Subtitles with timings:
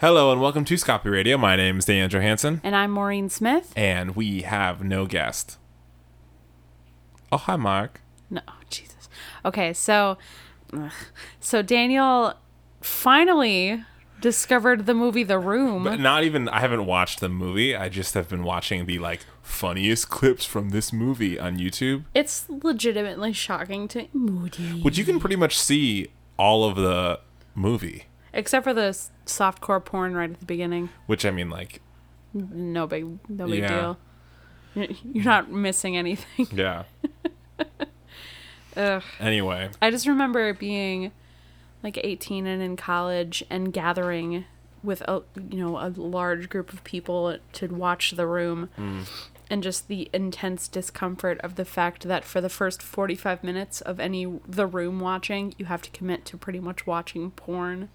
[0.00, 1.36] Hello and welcome to Scopy Radio.
[1.36, 3.72] My name is Dan Johansson, And I'm Maureen Smith.
[3.76, 5.58] and we have no guest.
[7.32, 8.00] Oh, hi, Mark.
[8.30, 9.08] No, oh, Jesus.
[9.44, 10.16] Okay, so,
[10.72, 10.92] ugh.
[11.40, 12.34] so Daniel
[12.80, 13.84] finally
[14.20, 15.84] discovered the movie The Room.
[15.84, 17.74] But not even, I haven't watched the movie.
[17.74, 22.48] I just have been watching the like funniest clips from this movie on YouTube, it's
[22.48, 26.08] legitimately shocking to Moody, which you can pretty much see
[26.38, 27.18] all of the
[27.54, 28.04] movie.
[28.38, 30.88] Except for the s- softcore porn right at the beginning.
[31.06, 31.80] Which I mean, like,
[32.32, 33.68] No big, no big Yeah.
[34.74, 34.88] deal.
[35.12, 36.46] You're not missing anything.
[36.52, 36.84] yeah.
[38.76, 39.02] Ugh.
[39.18, 41.10] Anyway, I just remember being
[41.82, 44.44] like 18 and in college and gathering
[44.82, 49.08] with a you know a large group of people to watch The Room mm.
[49.50, 53.98] And just the intense discomfort of the fact that for the first 45 minutes of
[54.00, 57.88] any The Room watching you have to commit to pretty much watching porn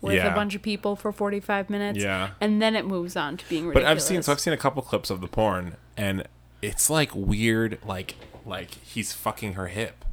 [0.00, 0.32] with Yeah.
[0.32, 2.30] a bunch of people for 45 minutes Yeah.
[2.40, 3.84] and then it moves on to being but.
[3.84, 6.26] I've seen so I've seen a couple clips of the porn, and
[6.62, 8.14] it's like weird, like
[8.46, 10.04] like he's fucking her hip.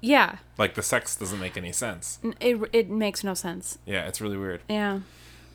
[0.00, 2.18] yeah Like the sex doesn't make any sense.
[2.40, 4.62] it it makes no sense Yeah, it's really weird.
[4.68, 5.00] yeah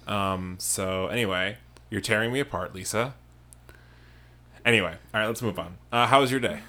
[0.08, 1.58] Um, so anyway,
[1.90, 3.14] you're tearing me apart, Lisa.
[4.66, 5.78] Anyway, all right, let's move on.
[5.92, 6.60] Uh, how was your day?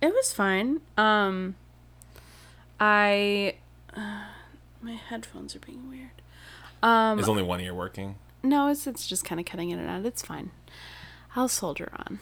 [0.00, 0.80] It was fine.
[0.96, 1.56] Um,
[2.78, 3.56] I
[3.94, 4.24] uh,
[4.82, 6.10] my headphones are being weird.
[6.82, 8.16] Um, Is only one ear working?
[8.42, 10.06] no, it's it's just kind of cutting in and out.
[10.06, 10.50] It's fine.
[11.36, 12.18] I'll soldier on.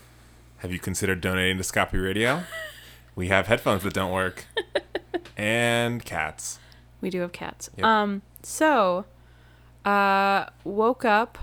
[0.59, 2.43] Have you considered donating to Scopy Radio?
[3.15, 4.47] we have headphones that don't work,
[5.37, 6.59] and cats.
[7.01, 7.71] We do have cats.
[7.77, 7.87] Yep.
[7.87, 9.05] Um, so,
[9.85, 11.39] uh, woke up.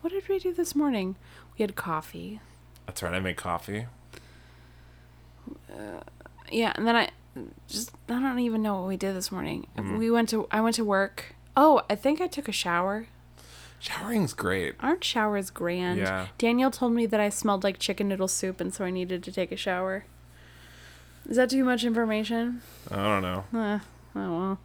[0.00, 1.14] What did we do this morning?
[1.56, 2.40] We had coffee.
[2.88, 3.12] That's right.
[3.12, 3.84] I make coffee.
[6.50, 7.10] Yeah, and then I
[7.68, 9.66] just I don't even know what we did this morning.
[9.76, 9.98] Mm-hmm.
[9.98, 11.34] We went to I went to work.
[11.54, 13.08] Oh, I think I took a shower.
[13.78, 14.74] Showering's great.
[14.80, 16.00] Aren't showers grand?
[16.00, 16.28] Yeah.
[16.38, 19.32] Daniel told me that I smelled like chicken noodle soup, and so I needed to
[19.32, 20.06] take a shower.
[21.28, 22.62] Is that too much information?
[22.90, 23.44] I don't know.
[23.52, 23.78] Uh,
[24.16, 24.58] oh well.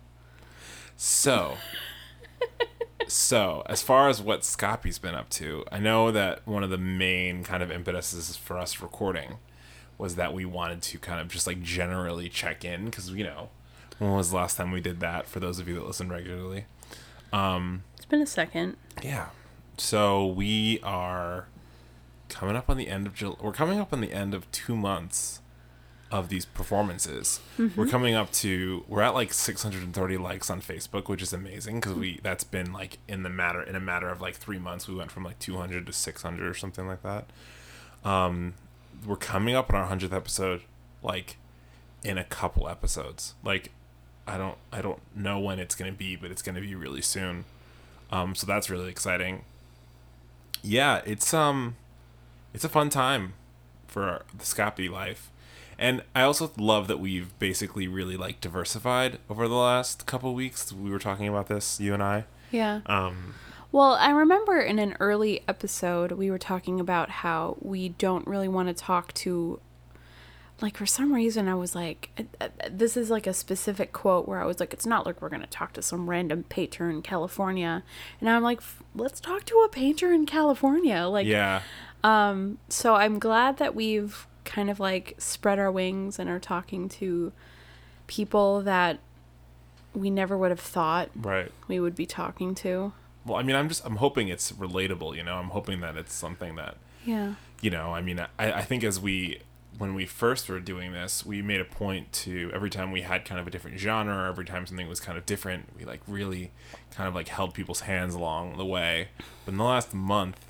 [0.95, 1.57] So,
[3.13, 6.77] so as far as what Scopy's been up to, I know that one of the
[6.77, 9.37] main kind of impetuses for us recording
[9.97, 13.49] was that we wanted to kind of just like generally check in because you know
[13.99, 15.27] when was the last time we did that?
[15.27, 16.65] For those of you that listen regularly,
[17.31, 18.77] um, It's been a second.
[19.03, 19.27] yeah.
[19.77, 21.47] So we are
[22.29, 23.35] coming up on the end of July.
[23.41, 25.41] We're coming up on the end of two months
[26.13, 27.39] of these performances.
[27.75, 31.93] We're coming up to we're at like 630 likes on Facebook, which is amazing because
[31.95, 34.93] we that's been like in the matter in a matter of like three months we
[34.93, 37.25] went from like 200 to 600 or something like that.
[38.05, 38.53] Um,
[39.07, 40.61] we're coming up on our hundredth episode,
[41.01, 41.37] like
[42.03, 43.33] in a couple episodes.
[43.43, 43.71] Like
[44.27, 47.45] I don't I don't know when it's gonna be, but it's gonna be really soon.
[48.11, 49.45] Um, so that's really exciting.
[50.61, 51.75] Yeah, it's um,
[52.53, 53.33] it's a fun time
[53.87, 55.31] for the Scopy life,
[55.83, 60.71] and I also love that we've basically really like diversified over the last couple weeks.
[60.71, 62.23] We were talking about this, you and I.
[62.51, 62.79] Yeah.
[62.85, 63.35] Um,
[63.69, 68.47] Well, I remember in an early episode we were talking about how we don't really
[68.47, 69.59] want to talk to.
[70.61, 74.25] Like for some reason, I was like, uh, uh, "This is like a specific quote
[74.25, 77.01] where I was like, it's not like we're gonna talk to some random painter in
[77.01, 77.83] California,"
[78.21, 78.61] and I'm like,
[78.95, 81.61] "Let's talk to a painter in California." Like, yeah,
[82.05, 86.89] Um, so I'm glad that we've kind of like spread our wings and are talking
[86.89, 87.31] to
[88.07, 88.99] people that
[89.93, 91.51] we never would have thought right.
[91.67, 92.93] we would be talking to.
[93.25, 95.15] Well, I mean, I'm just I'm hoping it's relatable.
[95.15, 97.35] You know, I'm hoping that it's something that Yeah.
[97.61, 97.93] you know.
[97.93, 99.39] I mean, I I think as we
[99.77, 103.25] when we first were doing this, we made a point to every time we had
[103.25, 106.51] kind of a different genre, every time something was kind of different, we like really
[106.91, 109.07] kind of like held people's hands along the way.
[109.45, 110.45] But in the last month,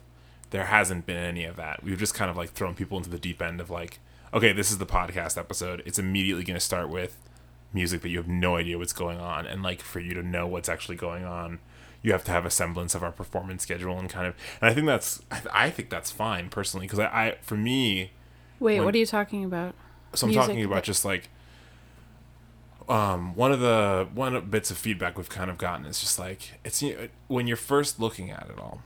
[0.53, 1.83] there hasn't been any of that.
[1.83, 3.99] We've just kind of like thrown people into the deep end of like,
[4.33, 5.83] okay, this is the podcast episode.
[5.85, 7.17] It's immediately going to start with
[7.73, 10.45] music that you have no idea what's going on, and like for you to know
[10.47, 11.59] what's actually going on.
[12.03, 14.73] You have to have a semblance of our performance schedule and kind of, and I
[14.73, 18.11] think that's, I, I think that's fine personally because I, I, for me,
[18.59, 19.73] Wait, When- what are you talking about?
[20.13, 21.29] so I'm Music talking about that- just like
[22.89, 26.19] um one of the one of bits of feedback we've kind of gotten is just
[26.19, 28.81] like it's you know, when you're first looking at it all,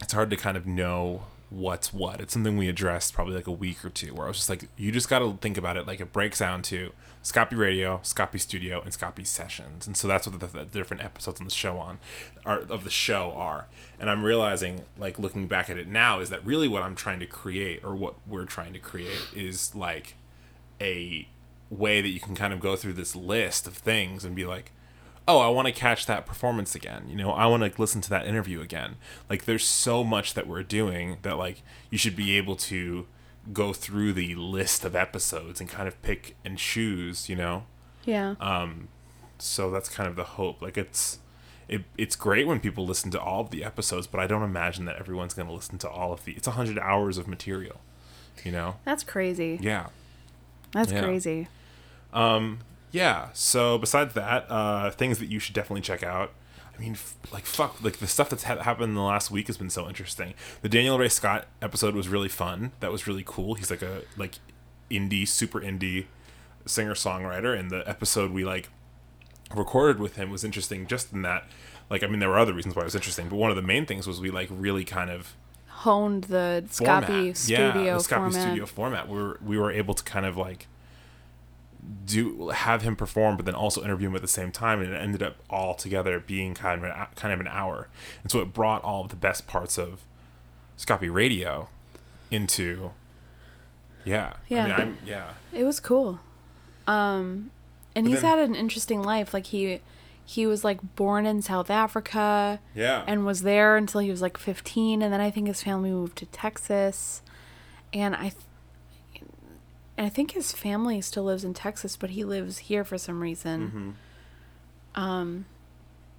[0.00, 2.20] it's hard to kind of know what's what.
[2.20, 4.68] It's something we addressed probably like a week or two where I was just like,
[4.76, 6.92] you just got to think about it like it breaks down to
[7.22, 11.40] Scopy Radio, Scopy Studio, and Scopy Sessions, and so that's what the, the different episodes
[11.40, 11.98] on the show on
[12.44, 13.66] are of the show are.
[13.98, 17.20] And I'm realizing, like looking back at it now, is that really what I'm trying
[17.20, 20.16] to create or what we're trying to create is like
[20.82, 21.26] a
[21.70, 24.72] way that you can kind of go through this list of things and be like,
[25.26, 27.04] oh, I want to catch that performance again.
[27.08, 28.96] You know, I want to listen to that interview again.
[29.30, 33.06] Like, there's so much that we're doing that, like, you should be able to
[33.52, 37.64] go through the list of episodes and kind of pick and choose, you know?
[38.04, 38.34] Yeah.
[38.40, 38.88] Um,
[39.38, 40.60] so that's kind of the hope.
[40.62, 41.18] Like, it's.
[41.66, 44.84] It, it's great when people listen to all of the episodes, but I don't imagine
[44.84, 46.32] that everyone's going to listen to all of the.
[46.32, 47.80] It's 100 hours of material,
[48.44, 48.76] you know?
[48.84, 49.58] That's crazy.
[49.62, 49.86] Yeah.
[50.72, 51.00] That's Yeah.
[51.02, 51.48] crazy.
[52.94, 53.30] Yeah.
[53.32, 56.32] So besides that, uh, things that you should definitely check out.
[56.76, 59.48] I mean, f- like fuck, like the stuff that's ha- happened in the last week
[59.48, 60.34] has been so interesting.
[60.62, 62.70] The Daniel Ray Scott episode was really fun.
[62.78, 63.54] That was really cool.
[63.54, 64.36] He's like a like
[64.92, 66.06] indie, super indie
[66.66, 68.68] singer songwriter, and the episode we like
[69.52, 70.86] recorded with him was interesting.
[70.86, 71.48] Just in that,
[71.90, 73.62] like, I mean, there were other reasons why it was interesting, but one of the
[73.62, 75.34] main things was we like really kind of
[75.66, 76.64] Honed the.
[76.70, 78.42] Scoppy studio yeah, the Scoppy format.
[78.42, 79.08] studio format.
[79.08, 80.68] We were we were able to kind of like
[82.06, 84.96] do have him perform, but then also interview him at the same time, and it
[84.96, 87.88] ended up all together being kind of an, kind of an hour,
[88.22, 90.02] and so it brought all of the best parts of
[90.76, 91.68] Scoppy Radio
[92.30, 92.90] into.
[94.04, 94.34] Yeah.
[94.34, 94.62] I Yeah.
[94.64, 95.30] mean, I'm, yeah.
[95.52, 96.20] It was cool.
[96.86, 97.50] Um
[97.96, 99.32] and But he's then- had an interesting life.
[99.32, 99.80] Like he
[100.26, 103.04] he was like born in South Africa Yeah.
[103.06, 106.16] and was there until he was like 15 and then I think his family moved
[106.18, 107.22] to Texas.
[107.92, 108.32] And I
[109.96, 113.96] I think his family still lives in Texas, but he lives here for some reason.
[114.94, 115.46] Um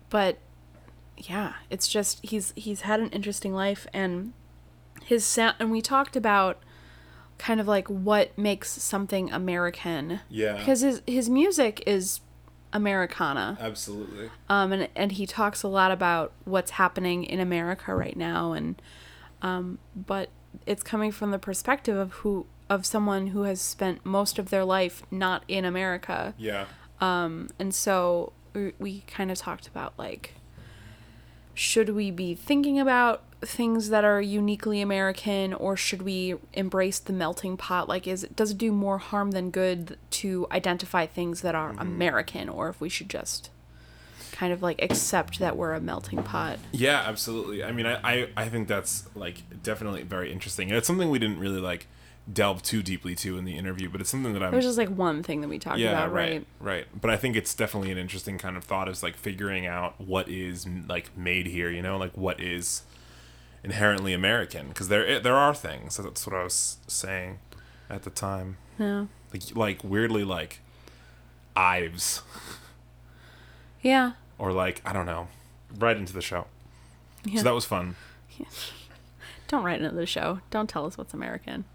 [0.10, 0.38] but
[1.18, 4.34] yeah, it's just he's he's had an interesting life and
[5.04, 6.62] his sound and we talked about
[7.38, 10.22] kind of like what makes something American.
[10.30, 10.58] Yeah.
[10.58, 12.22] Because his his music is
[12.74, 13.58] Americana.
[13.60, 14.30] Absolutely.
[14.50, 18.82] Um and and he talks a lot about what's happening in America right now and
[19.42, 20.30] um but
[20.66, 24.66] it's coming from the perspective of who of someone who has spent most of their
[24.66, 26.34] life not in America.
[26.38, 26.66] Yeah.
[27.00, 30.34] Um, and so we, we kind of talked about like,
[31.54, 37.14] should we be thinking about things that are uniquely American, or should we embrace the
[37.14, 37.88] melting pot?
[37.88, 41.80] Like, is does it do more harm than good to identify things that are mm-hmm.
[41.80, 43.52] American, or if we should just
[44.32, 46.60] kind of like accept that we're a melting pot?
[46.72, 47.64] Yeah, absolutely.
[47.64, 50.70] I mean, I, I, I think that's like definitely very interesting.
[50.70, 51.88] And it's something we didn't really like
[52.32, 54.78] delve too deeply to in the interview, but it's something that I'm It was just
[54.78, 56.46] like one thing that we talked yeah, about, right, right?
[56.60, 56.88] right.
[57.00, 60.28] But I think it's definitely an interesting kind of thought is like figuring out what
[60.28, 62.82] is like made here, you know, like what is
[63.64, 65.98] inherently American because there eh, there are things.
[65.98, 67.40] That's what I was saying
[67.90, 68.58] at the time.
[68.80, 69.06] Yeah.
[69.34, 70.62] Like like weirdly like
[71.56, 72.22] Ives
[73.82, 74.14] Yeah.
[74.38, 75.28] or like I don't know,
[75.78, 76.48] right into the show.
[77.24, 77.38] Yeah.
[77.40, 77.96] So that was fun.
[79.48, 80.40] Don't write into the show.
[80.50, 81.66] Don't tell us what's American.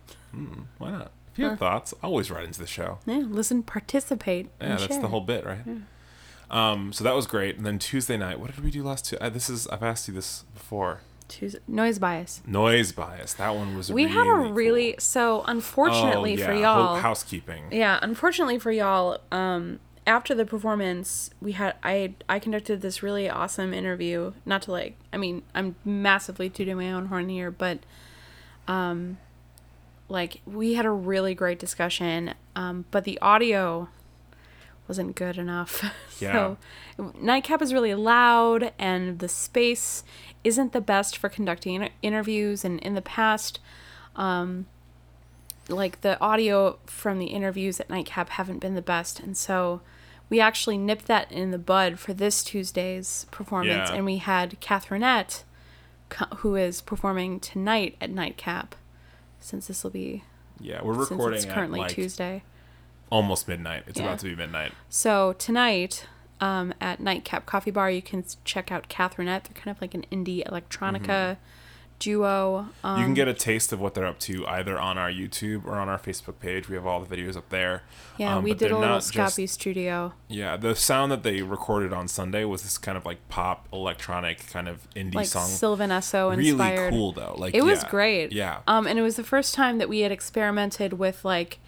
[0.79, 1.13] Why not?
[1.33, 2.99] If you have thoughts, always write into the show.
[3.07, 3.23] Yeah.
[3.27, 4.49] Listen, participate.
[4.61, 5.61] Yeah, and that's the whole bit, right?
[6.51, 7.57] Um, so that was great.
[7.57, 9.25] And then Tuesday night, what did we do last Tuesday?
[9.25, 11.01] Uh, this is I've asked you this before.
[11.29, 11.61] Tuesday.
[11.69, 12.43] Noise bias.
[12.45, 13.35] Noise bias.
[13.35, 13.93] That one was.
[13.93, 14.53] We really had a cool.
[14.53, 16.95] really so unfortunately Oh, for y'all.
[16.97, 17.65] ho- housekeeping.
[17.71, 19.79] yeah, unfortunately for y'all, um
[20.09, 24.33] after the performance, we had I I conducted this really awesome interview.
[24.45, 27.79] Not to like, I mean, I'm massively tooting my own horn here, but
[28.67, 29.19] um
[30.11, 33.89] like we had a really great discussion, um but the audio
[34.89, 35.83] wasn't good enough.
[36.21, 36.57] Yeah.
[36.99, 40.05] so Nightcap is really loud and the space
[40.45, 43.59] isn't the best for conducting inter- interviews and in the past
[44.17, 44.67] um
[45.71, 49.81] like the audio from the interviews at Nightcap haven't been the best and so
[50.29, 53.95] we actually nipped that in the bud for this Tuesday's performance Yeah.
[53.97, 55.45] and we had Catherinette
[56.39, 58.75] who is performing tonight at Nightcap
[59.41, 60.23] since this will be
[60.61, 62.43] Yeah, we're since recording it's currently like Tuesday.
[63.11, 63.85] almost midnight.
[63.87, 64.07] It's Yeah.
[64.07, 64.73] about to be midnight.
[64.89, 66.07] So tonight,
[66.41, 69.45] um, at Nightcap Coffee Bar, you can check out Catherinette.
[69.45, 71.37] They're kind of like an indie electronica
[72.01, 72.67] duo.
[72.83, 75.65] Um, you can get a taste of what they're up to either on our YouTube
[75.65, 76.69] or on our Facebook page.
[76.69, 77.83] We have all the videos up there.
[78.19, 80.13] yeah, Um, we did a little just- studio.
[80.27, 84.47] Yeah, the sound that they recorded on Sunday was this kind of like pop electronic
[84.51, 85.47] kind of indie Like song.
[85.47, 87.37] Sylvan Esso really cool though.
[87.39, 88.33] Like It was yeah, great.
[88.33, 88.59] Yeah.
[88.67, 91.59] Um, and it was the first time that we had experimented with like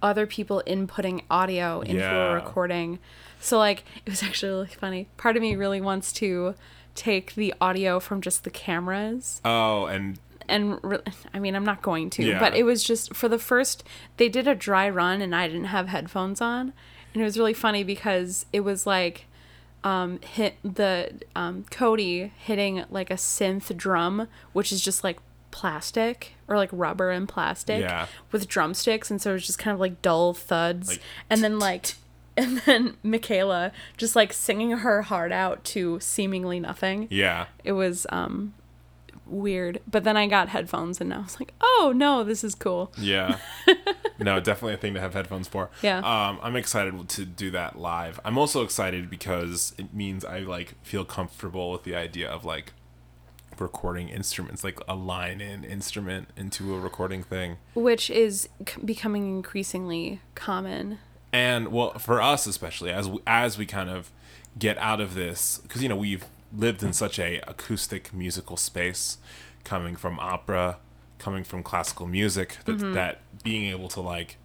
[0.00, 2.30] other people inputting audio into Yeah.
[2.30, 3.00] a recording.
[3.40, 5.08] So like it was actually really funny.
[5.16, 6.54] Part of me really wants to
[6.98, 10.98] take the audio from just the cameras oh, and and re-
[11.32, 12.40] I mean I'm not going to, Yeah.
[12.40, 13.84] but it was just for the first
[14.16, 16.72] they did a dry run and I didn't have headphones on,
[17.14, 19.26] and it was really funny because it was like
[19.84, 25.18] um hit the um Cody hitting like a synth drum, which is just like
[25.50, 28.06] plastic or like rubber and plastic Yeah.
[28.32, 31.00] with drumsticks and so it was just kind of like dull thuds Like
[31.30, 31.94] and then like
[32.38, 37.08] and then Michaela just like singing her heart out to seemingly nothing.
[37.10, 37.46] Yeah.
[37.64, 38.54] It was um
[39.26, 39.80] weird.
[39.86, 43.38] But then I got headphones and I was like, "Oh, no, this is cool." Yeah.
[44.18, 45.70] no, definitely a thing to have headphones for.
[45.82, 45.98] Yeah.
[45.98, 48.20] Um, I'm excited to do that live.
[48.24, 52.72] I'm also excited because it means I like feel comfortable with the idea of like
[53.60, 57.56] recording instruments, like a line in instrument into a recording thing.
[57.74, 60.98] Which is c- becoming increasingly common.
[61.32, 64.10] And well for us especially as we, as we kind of
[64.58, 66.24] get out of this because you know we've
[66.56, 69.18] lived in such a acoustic musical space
[69.64, 70.78] coming from opera
[71.18, 74.36] coming from classical music that that being able to like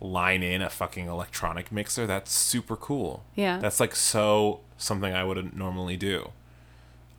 [0.00, 3.24] line in a fucking electronic mixer that's super cool.
[3.34, 3.58] Yeah.
[3.58, 6.30] that's like so something i wouldn't normally do.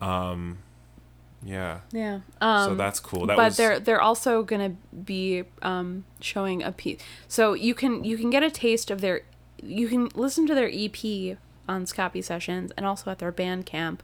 [0.00, 0.58] Um
[1.42, 2.20] yeah Yeah.
[2.40, 6.72] Um so that's cool that but was they're they're also gonna be um, showing a
[6.72, 7.00] piece.
[7.28, 9.22] So you can you can get a taste of their,
[9.62, 14.00] you can listen to their EP on Scoppy Sessions and also at their Bandcamp.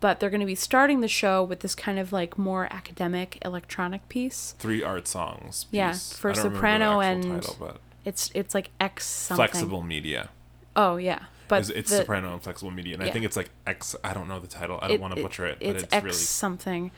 [0.00, 4.08] But they're gonna be starting the show with this kind of like more academic electronic
[4.08, 4.54] piece.
[4.58, 8.54] three art songs Yeah, for I don't remember the soprano and title, but It's it's
[8.54, 9.36] like X something.
[9.46, 10.28] flexible media
[10.76, 13.50] Oh yeah, but it's, it's the- soprano and flexible media, and I think it's like
[13.66, 13.94] X.
[14.02, 14.78] I don't know the title.
[14.82, 16.90] I don't want to butcher it, but It's, it's, X really something.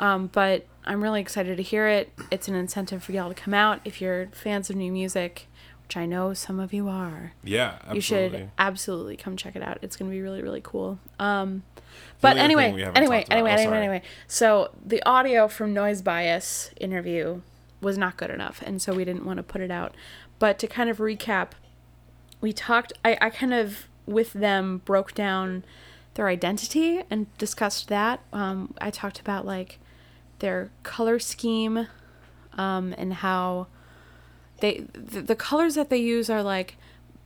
[0.00, 2.12] Um, but I'm really excited to hear it.
[2.30, 5.48] It's an incentive for y'all to come out if you're fans of new music,
[5.82, 7.32] which I know some of you are.
[7.42, 7.78] yeah.
[7.80, 7.96] Absolutely.
[7.96, 9.78] You should absolutely come check it out.
[9.82, 10.98] It's going to be really really cool.
[11.18, 11.64] Um,
[12.20, 14.02] but anyway, thing we haven't anyway, anyway, oh, anyway, anyway.
[14.26, 17.40] So the audio from Noise Bias interview
[17.80, 19.94] was not good enough, and so we didn't want to put it out.
[20.38, 21.52] But to kind of recap,
[22.40, 22.92] we talked.
[23.04, 25.64] I, I kind of with them broke down
[26.14, 28.20] their identity and discussed that.
[28.32, 29.78] Um, I talked about like
[30.38, 31.86] their color scheme,
[32.54, 33.66] um, and how
[34.60, 36.76] they the, the colors that they use are like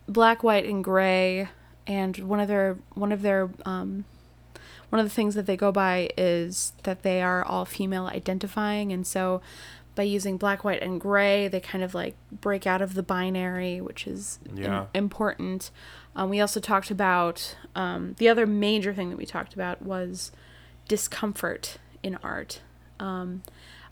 [0.09, 1.49] black, white, and gray.
[1.87, 4.05] And one of their one of their um,
[4.91, 8.93] one of the things that they go by is that they are all female identifying,
[8.93, 9.41] and so
[9.95, 13.81] by using black, white, and gray, they kind of like break out of the binary,
[13.81, 14.87] which is Yeah.
[14.95, 15.71] important.
[16.17, 20.33] Um, we also talked about um, the other major thing that we talked about was
[20.89, 22.61] discomfort in art.
[23.01, 23.43] Um,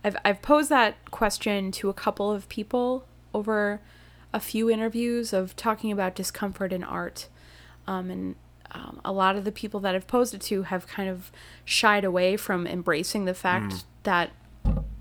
[0.05, 3.81] I've I've posed that question to a couple of people over
[4.33, 7.29] a few interviews of talking about discomfort in art,
[7.87, 8.35] um, and
[8.73, 11.31] um, a lot of the people that I've posed it to have kind of
[11.65, 14.31] shied away from embracing the fact that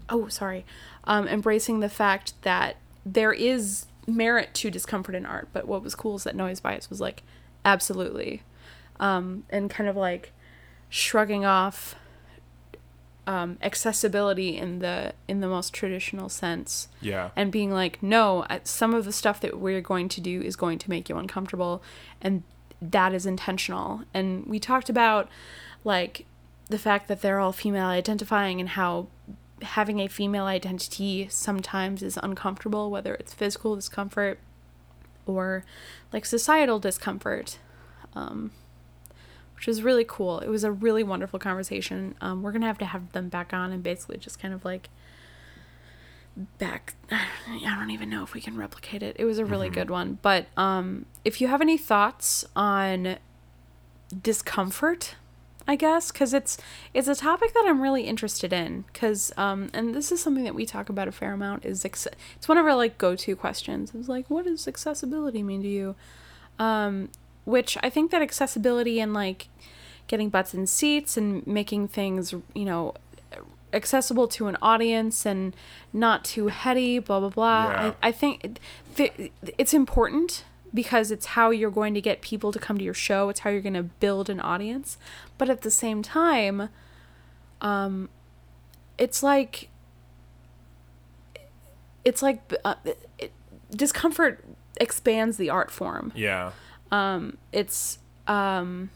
[0.09, 0.65] oh sorry.
[1.05, 2.75] Um, embracing the fact that
[3.05, 6.89] there is merit to discomfort in art but what was cool is that noise bias
[6.89, 7.21] was like
[7.63, 8.41] absolutely
[8.99, 10.33] um, and kind of like
[10.89, 11.95] shrugging off
[13.27, 16.87] um, accessibility in the in the most traditional sense.
[16.99, 17.29] Yeah.
[17.35, 20.79] and being like no some of the stuff that we're going to do is going
[20.79, 21.83] to make you uncomfortable
[22.21, 22.43] and
[22.81, 24.01] that is intentional.
[24.13, 25.29] And we talked about
[25.83, 26.25] like
[26.69, 29.07] the fact that they're all female identifying and how
[29.61, 34.39] having a female identity sometimes is uncomfortable whether it's physical discomfort
[35.25, 35.63] or
[36.11, 37.59] like societal discomfort
[38.13, 38.51] um,
[39.55, 42.85] which was really cool it was a really wonderful conversation um, we're gonna have to
[42.85, 44.89] have them back on and basically just kind of like
[46.57, 49.15] back I don't even know if we can replicate it.
[49.19, 50.19] It was a really good one.
[50.21, 53.17] But um if you have any thoughts on
[54.21, 55.15] discomfort,
[55.69, 56.57] I guess, cuz it's
[56.95, 60.55] it's a topic that I'm really interested in cuz um and this is something that
[60.55, 63.91] we talk about a fair amount is it's one of our like go-to questions.
[63.93, 65.95] It's like what does accessibility mean to you?
[66.57, 67.09] Um
[67.45, 69.47] which I think that accessibility and like
[70.07, 72.95] getting butts in seats and making things, you know,
[73.71, 75.55] accessible to an audience and
[75.93, 77.63] not too heady, blah blah blah.
[77.69, 77.93] Yeah.
[78.01, 78.59] I, I think
[78.95, 82.93] th- it's important because it's how you're going to get people to come to your
[82.93, 83.29] show.
[83.29, 84.97] It's how you're going to build an audience.
[85.37, 86.69] But at the same time,
[87.61, 88.09] um,
[88.97, 89.69] it's like
[92.05, 92.75] it's like uh,
[93.17, 93.31] it,
[93.71, 94.43] discomfort
[94.79, 96.11] expands the art form.
[96.15, 96.51] Yeah.
[97.51, 98.89] It's um,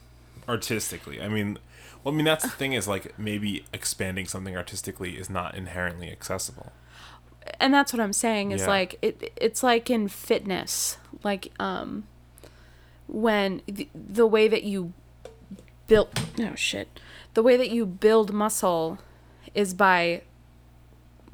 [0.48, 1.58] Artistically, I mean,
[2.04, 6.12] well, I mean that's the thing is like maybe expanding something artistically is not inherently
[6.12, 6.72] accessible.
[7.60, 8.68] And that's what I'm saying is Yeah.
[8.68, 12.06] like it it's like in fitness like um
[13.08, 14.94] when the, the way that you
[15.88, 16.10] build
[16.40, 17.00] oh shit.
[17.34, 19.00] The way that you build muscle
[19.56, 20.22] is by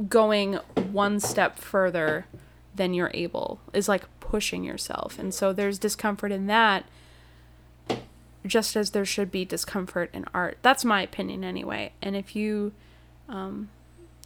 [0.07, 0.53] going
[0.91, 2.25] one step further
[2.73, 5.19] than you're able is like pushing yourself.
[5.19, 6.85] And so there's discomfort in that
[8.45, 10.57] just as there should be discomfort in art.
[10.61, 11.91] That's my opinion anyway.
[12.01, 12.71] And if you
[13.27, 13.69] um,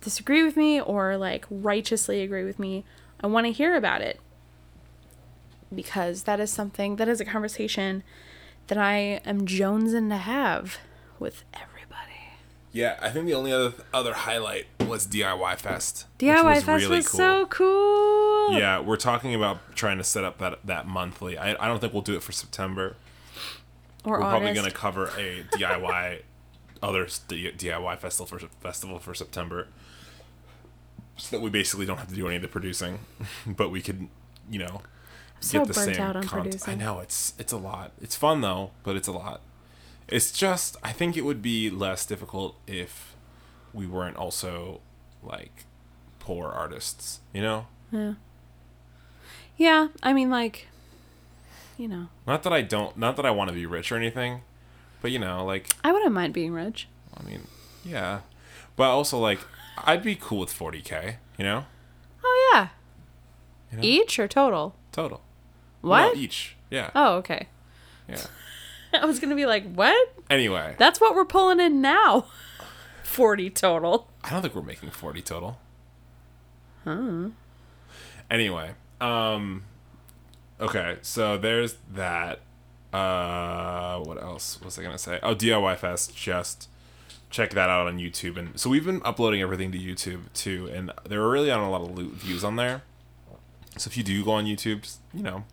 [0.04, 2.84] disagree with me or like righteously agree with me,
[3.22, 4.20] I want to hear about it.
[5.74, 8.04] because that is something that is a conversation
[8.68, 10.78] that I am jonesing to have
[11.20, 12.12] with everybody.
[12.72, 16.06] Yeah, I think the only other other highlight was DIY Fest.
[16.20, 18.54] DIY Fest was so cool.
[18.58, 21.38] Yeah, we're talking about trying to set up that that monthly.
[21.38, 22.96] I, I don't think we'll do it for September.
[24.06, 26.22] Or we're probably going to cover a DIY
[26.84, 29.68] other DIY festival for festival for September,
[31.18, 33.00] so that we basically don't have to do any of the producing,
[33.48, 34.08] but we could,
[34.50, 34.82] you know,
[35.40, 36.74] so burnt out on cont- producing.
[36.74, 37.92] I know it's it's a lot.
[38.02, 39.42] It's fun though, but it's a lot.
[40.08, 43.16] It's just I think it would be less difficult if
[43.74, 44.82] we weren't also
[45.22, 45.66] like
[46.20, 47.68] poor artists, you know.
[47.92, 48.14] Yeah.
[49.56, 50.68] Yeah, I mean, like,
[51.78, 54.42] you know, Not that I don't, not that I want to be rich or anything,
[55.02, 56.88] but you know, like I wouldn't mind being rich.
[57.16, 57.48] I mean,
[57.86, 58.22] yeah,
[58.76, 59.40] but also like
[59.78, 61.66] I'd be cool with 40k, you know,
[62.24, 62.70] Oh yeah,
[63.72, 63.84] You know?
[63.84, 64.76] each or total?
[64.92, 65.22] total.
[65.82, 66.16] What?
[66.16, 67.48] No, each, yeah, Oh, okay.
[68.08, 68.22] yeah.
[68.94, 70.14] I was gonna be like, what?
[70.30, 72.26] Anyway, That's what we're pulling in now.
[73.04, 74.10] Forty total.
[74.24, 75.60] I don't think we're making 40 total.
[78.30, 79.64] Anyway, um
[80.60, 82.40] okay, so there's that.
[82.92, 85.20] Uh what else was I going to say?
[85.24, 86.70] Oh, DIY Fest just
[87.34, 90.92] check that out on YouTube and so we've been uploading everything to YouTube too and
[91.04, 92.84] there are really not a lot of views on there.
[93.76, 95.44] So if you do go on YouTube, just, you know,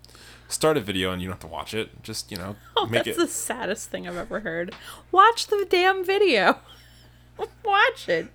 [0.46, 2.02] start a video and you don't have to watch it.
[2.02, 4.74] Just, you know, Oh, make that's it the saddest thing I've ever heard.
[5.10, 6.58] Watch the damn video.
[7.64, 8.28] Watch it.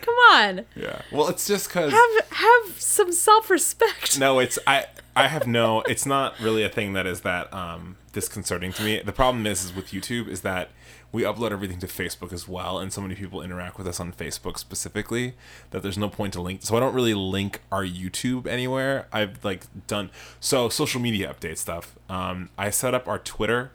[0.00, 0.64] Come on.
[0.74, 1.02] Yeah.
[1.12, 4.18] Well, it's just cuz Have have some self respect.
[4.18, 7.98] No, it's I I have no it's not really a thing that is that um
[8.12, 9.02] disconcerting to me.
[9.04, 10.70] The problem is, is with YouTube is that
[11.10, 14.12] we upload everything to Facebook as well and so many people interact with us on
[14.12, 15.34] Facebook specifically
[15.70, 16.62] that there's no point to link.
[16.62, 19.06] So I don't really link our YouTube anywhere.
[19.12, 20.10] I've like done
[20.40, 21.96] so social media update stuff.
[22.08, 23.72] Um I set up our Twitter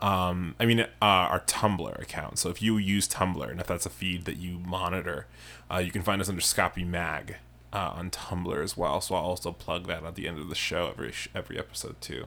[0.00, 2.38] um, I mean, uh, our Tumblr account.
[2.38, 5.26] So if you use Tumblr, and if that's a feed that you monitor,
[5.70, 7.36] uh, you can find us under Scopy Mag
[7.72, 9.00] uh, on Tumblr as well.
[9.00, 12.26] So I'll also plug that at the end of the show every every episode too,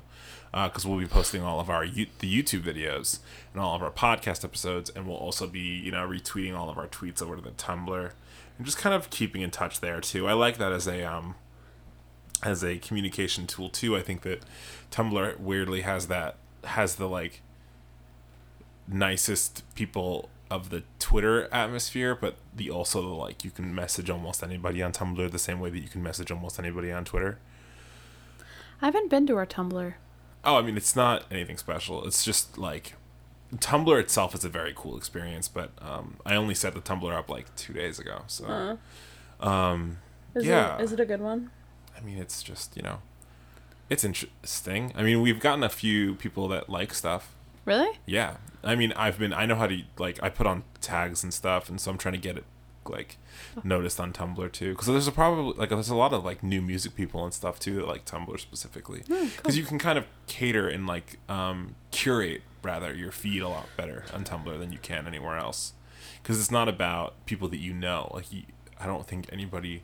[0.52, 3.20] because we'll be posting all of our U- the YouTube videos
[3.52, 6.78] and all of our podcast episodes, and we'll also be you know retweeting all of
[6.78, 8.12] our tweets over to the Tumblr,
[8.58, 10.28] and just kind of keeping in touch there too.
[10.28, 11.36] I like that as a um,
[12.42, 13.96] as a communication tool too.
[13.96, 14.44] I think that
[14.92, 17.42] Tumblr weirdly has that has the like
[18.88, 24.44] nicest people of the Twitter atmosphere, but the also the like you can message almost
[24.44, 27.40] anybody on Tumblr the same way that you can message almost anybody on Twitter.
[28.82, 29.94] I haven't been to our Tumblr.
[30.46, 32.06] Oh, I mean it's not anything special.
[32.06, 32.94] It's just like
[33.56, 37.30] Tumblr itself is a very cool experience, but um, I only set the Tumblr up
[37.30, 38.78] like two days ago, so
[39.40, 39.98] um,
[40.36, 40.78] Is Yeah.
[40.78, 41.50] it is it a good one?
[41.98, 43.00] I mean it's just you know
[43.90, 44.92] it's interesting.
[44.96, 47.34] I mean we've gotten a few people that like stuff.
[47.66, 48.00] Really?
[48.06, 51.34] Yeah, I mean, I've been I know how to like I put on tags and
[51.34, 52.46] stuff, and so I'm trying to get it
[52.90, 53.18] like
[53.64, 54.72] noticed on Tumblr too.
[54.72, 57.60] Because there's a probably like there's a lot of like new music people and stuff
[57.60, 59.04] too that like Tumblr specifically.
[59.38, 63.68] Because you can kind of cater and like um, curate rather your feed a lot
[63.76, 65.74] better on Tumblr than you can anywhere else.
[66.22, 68.10] Because it's not about people that you know.
[68.14, 68.44] Like you,
[68.80, 69.84] I don't think anybody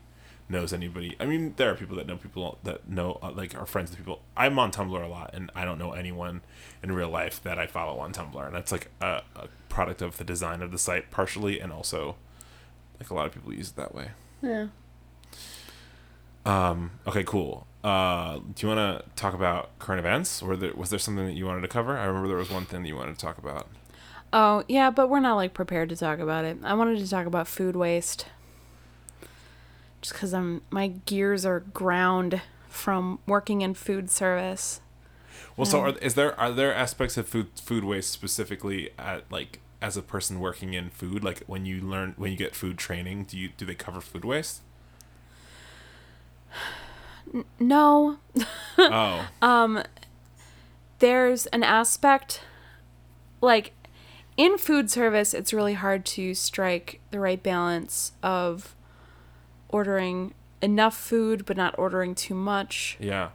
[0.50, 1.16] knows anybody.
[1.20, 3.98] I mean, there are people that know people that know, uh, like, are friends with
[3.98, 4.20] people.
[4.36, 6.42] I'm on Tumblr a lot, and I don't know anyone
[6.82, 10.18] in real life that I follow on Tumblr, and that's like a, a product of
[10.18, 12.16] the design of the site partially, and also
[12.98, 14.10] like a lot of people use it that way.
[14.42, 14.66] Yeah.
[16.44, 16.92] Um.
[17.06, 17.24] Okay.
[17.24, 17.66] Cool.
[17.84, 18.40] Uh.
[18.54, 21.46] Do you want to talk about current events, or there, was there something that you
[21.46, 21.96] wanted to cover?
[21.96, 23.68] I remember there was one thing that you wanted to talk about.
[24.32, 26.58] Oh, yeah, but we're not like prepared to talk about it.
[26.62, 28.26] I wanted to talk about food waste.
[30.00, 34.80] Just cuz I'm my gears are ground from working in food service.
[35.56, 39.60] Well, so are, is there are there aspects of food food waste specifically at like
[39.82, 43.24] as a person working in food, like when you learn when you get food training,
[43.24, 44.60] do you do they cover food waste?
[47.58, 48.18] No,
[48.78, 49.82] oh, Um.
[50.98, 52.42] there's an aspect
[53.40, 53.72] like
[54.36, 58.74] in food service it's really hard to strike the right balance of
[59.70, 62.96] ordering enough food but not ordering too much.
[63.00, 63.30] Yeah,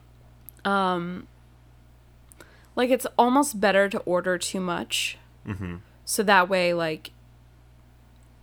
[0.63, 1.27] Um
[2.75, 5.17] like it's almost better to order too much.
[5.47, 5.75] Mm-hmm.
[6.05, 7.11] so that way like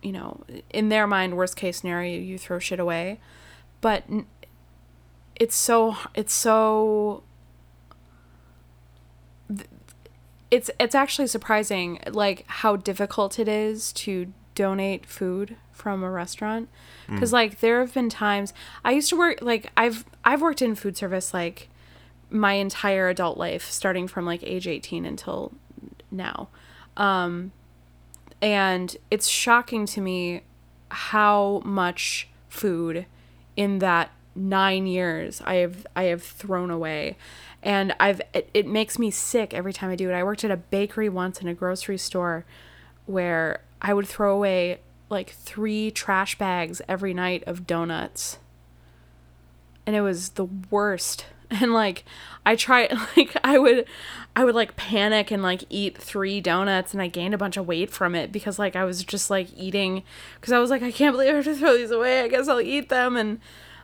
[0.01, 3.19] you know in their mind worst case scenario you throw shit away.
[3.81, 4.03] But
[5.35, 7.23] it's so it's so
[10.51, 16.69] it's it's actually surprising like how difficult it is to donate food from a restaurant
[17.09, 18.53] because like there have been times
[18.85, 21.67] i used to work like i've i've worked in food service like
[22.33, 25.53] my entire adult life, starting from like age 18 until
[26.11, 26.49] now.
[26.97, 27.51] Um,
[28.41, 30.41] and it's shocking to me
[30.89, 33.05] how much food
[33.55, 37.17] in that nine years I have I have thrown away,
[37.61, 40.13] and I've it, it makes me sick every time I do it.
[40.13, 42.45] I worked at a bakery once in a grocery store,
[43.05, 44.79] where I would throw away
[45.13, 48.39] like three trash bags every night of donuts,
[49.85, 51.25] and it was the worst.
[51.61, 52.03] And like
[52.47, 53.85] I tried like I would
[54.35, 57.67] I would like panic and like eat three donuts and I gained a bunch of
[57.67, 60.01] weight from it because like I was just like eating
[60.33, 62.21] because I was like I can't believe I have to throw these away.
[62.21, 63.39] I guess I'll eat them and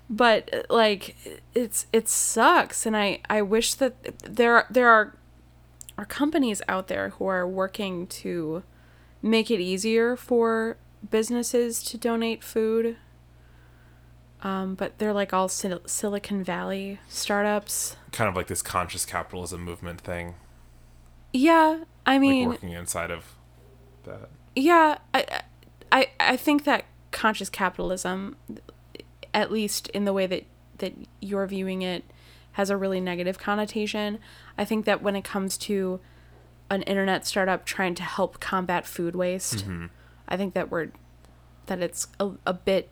[0.10, 1.16] but uh, like
[1.54, 5.16] it's it sucks and I I wish that there there are
[6.00, 8.64] are companies out there who are working to
[9.22, 12.98] make it easier for businesses to donate food
[14.42, 17.98] um, but they're like all Sil- Silicon Valley startups.
[18.12, 20.36] Kind of like this conscious capitalism movement thing.
[21.34, 23.36] Yeah, I mean, like working inside of
[24.06, 24.30] that.
[24.56, 25.42] Yeah, I,
[25.92, 28.38] I, I think that conscious capitalism,
[29.34, 30.46] at least in the way that
[30.78, 32.06] that you're viewing it,
[32.54, 34.20] has a really negative connotation.
[34.58, 36.00] I think that when it comes to
[36.70, 39.86] an internet startup trying to help combat food waste, Mm-hmm.
[40.30, 40.90] I think that we're
[41.66, 42.90] that it's a, a bit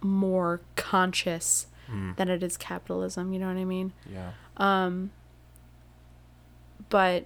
[0.00, 2.16] more conscious Mm.
[2.16, 3.32] than it is capitalism.
[3.32, 3.92] You know what I mean?
[4.10, 4.30] Yeah.
[4.56, 5.10] Um.
[6.88, 7.24] but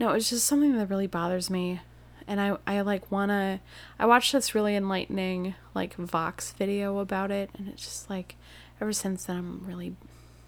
[0.00, 1.80] no it's just something that really bothers me
[2.26, 3.60] and i i like wanna
[3.98, 8.36] i watched this really enlightening like vox video about it and it's just like
[8.80, 9.94] ever since then i'm really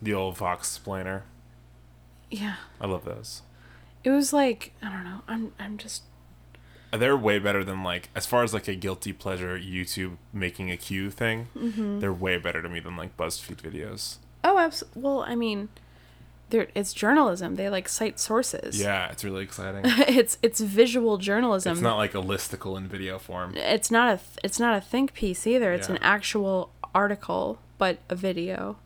[0.01, 1.25] The old Vox explainer.
[2.31, 3.43] yeah I love those.
[4.05, 6.03] it was like i don't know i'm i'm just
[6.93, 10.77] They're way better than like as far as like a guilty pleasure YouTube making a
[10.77, 11.49] Q thing.
[11.57, 12.01] Mm-hmm.
[12.01, 14.17] They're way better to me than like BuzzFeed videos.
[14.45, 15.69] oh absolutely well i mean
[16.51, 19.83] there it's journalism they like cite sources Yeah, it's really exciting.
[20.09, 23.55] it's it's visual journalism it's not like a listicle in video form.
[23.57, 25.97] it's not a th- it's not a think piece either it's Yeah.
[25.97, 28.77] an actual article but a video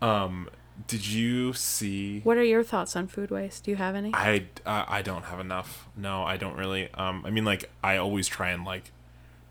[0.00, 0.48] Um,
[0.86, 2.20] did you see?
[2.20, 5.24] what are your thoughts on food waste do you have any I uh, I don't
[5.24, 5.88] have enough.
[5.96, 6.90] No, I don't really.
[6.94, 8.92] Um, I mean, like I always try and like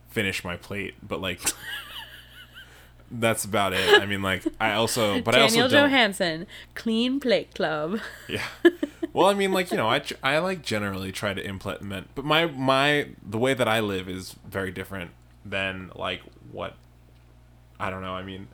[0.09, 1.41] finish my plate, but like
[3.11, 4.01] that's about it.
[4.01, 5.71] I mean, like I also, but I also don't.
[5.71, 7.99] Johansson, Clean Plate Club.
[8.27, 8.45] Yeah.
[9.13, 12.23] Well, I mean, like you know, I tr- I like generally try to implement, but
[12.23, 15.11] my my the way that I live is very different
[15.43, 16.75] than like what
[17.77, 18.13] I don't know.
[18.13, 18.47] I mean,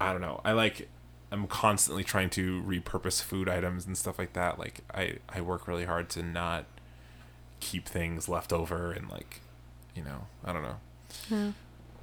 [0.00, 0.40] I don't know.
[0.46, 0.88] I like
[1.34, 4.56] I'm constantly trying to repurpose food items and stuff like that.
[4.56, 6.64] Like I I work really hard to not
[7.58, 9.40] keep things left over and like
[9.96, 10.76] you know I don't know.
[11.28, 11.52] Yeah.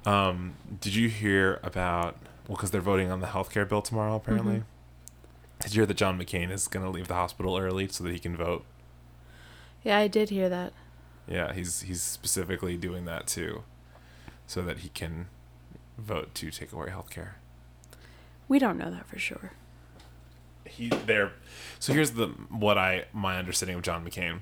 [0.04, 2.16] Um, did you hear about
[2.46, 4.64] well because they're voting on the healthcare bill tomorrow apparently.
[5.60, 8.12] Did you hear that John McCain is going to leave the hospital early so that
[8.12, 8.64] he can vote?
[9.84, 10.72] Yeah, I did hear that.
[11.26, 13.62] Yeah, he's he's specifically doing that too,
[14.46, 15.28] so that he can
[15.96, 17.36] vote to take away health care.
[18.52, 19.52] We don't know that for sure.
[20.66, 21.32] He there.
[21.78, 24.40] So here's the what I my understanding of John McCain.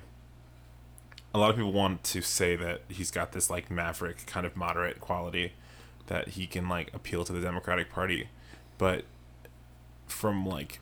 [1.33, 4.57] A lot of people want to say that he's got this like maverick kind of
[4.57, 5.53] moderate quality
[6.07, 8.27] that he can like appeal to the Democratic Party,
[8.77, 9.05] but
[10.07, 10.81] from like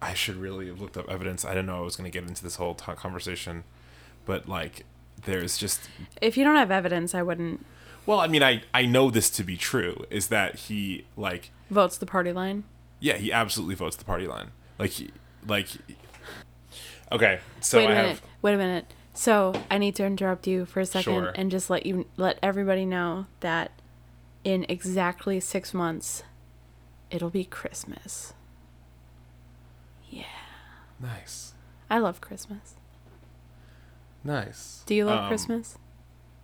[0.00, 1.44] I should really have looked up evidence.
[1.44, 3.64] I didn't know I was going to get into this whole t- conversation,
[4.24, 4.86] but like
[5.26, 5.90] there's just
[6.22, 7.66] If you don't have evidence, I wouldn't
[8.06, 11.98] well, I mean, I I know this to be true is that he like votes
[11.98, 12.64] the party line.
[13.00, 15.10] yeah he absolutely votes the party line like he
[15.46, 15.68] like
[17.12, 18.08] okay so Wait a I minute.
[18.08, 18.86] have Wait a minute.
[19.14, 21.32] So I need to interrupt you for a second Sure.
[21.34, 23.72] and just let you let everybody know that
[24.44, 26.22] in exactly six months,
[27.10, 28.34] it'll be Christmas.
[30.08, 30.24] Yeah.
[31.00, 31.54] Nice
[31.90, 32.74] I love Christmas.
[34.24, 35.78] nice Do you love Um, Christmas?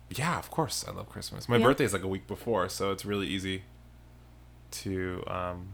[0.09, 1.65] yeah of course I love Christmas my Yeah?
[1.65, 3.63] birthday is like a week before so it's really easy
[4.73, 5.69] to um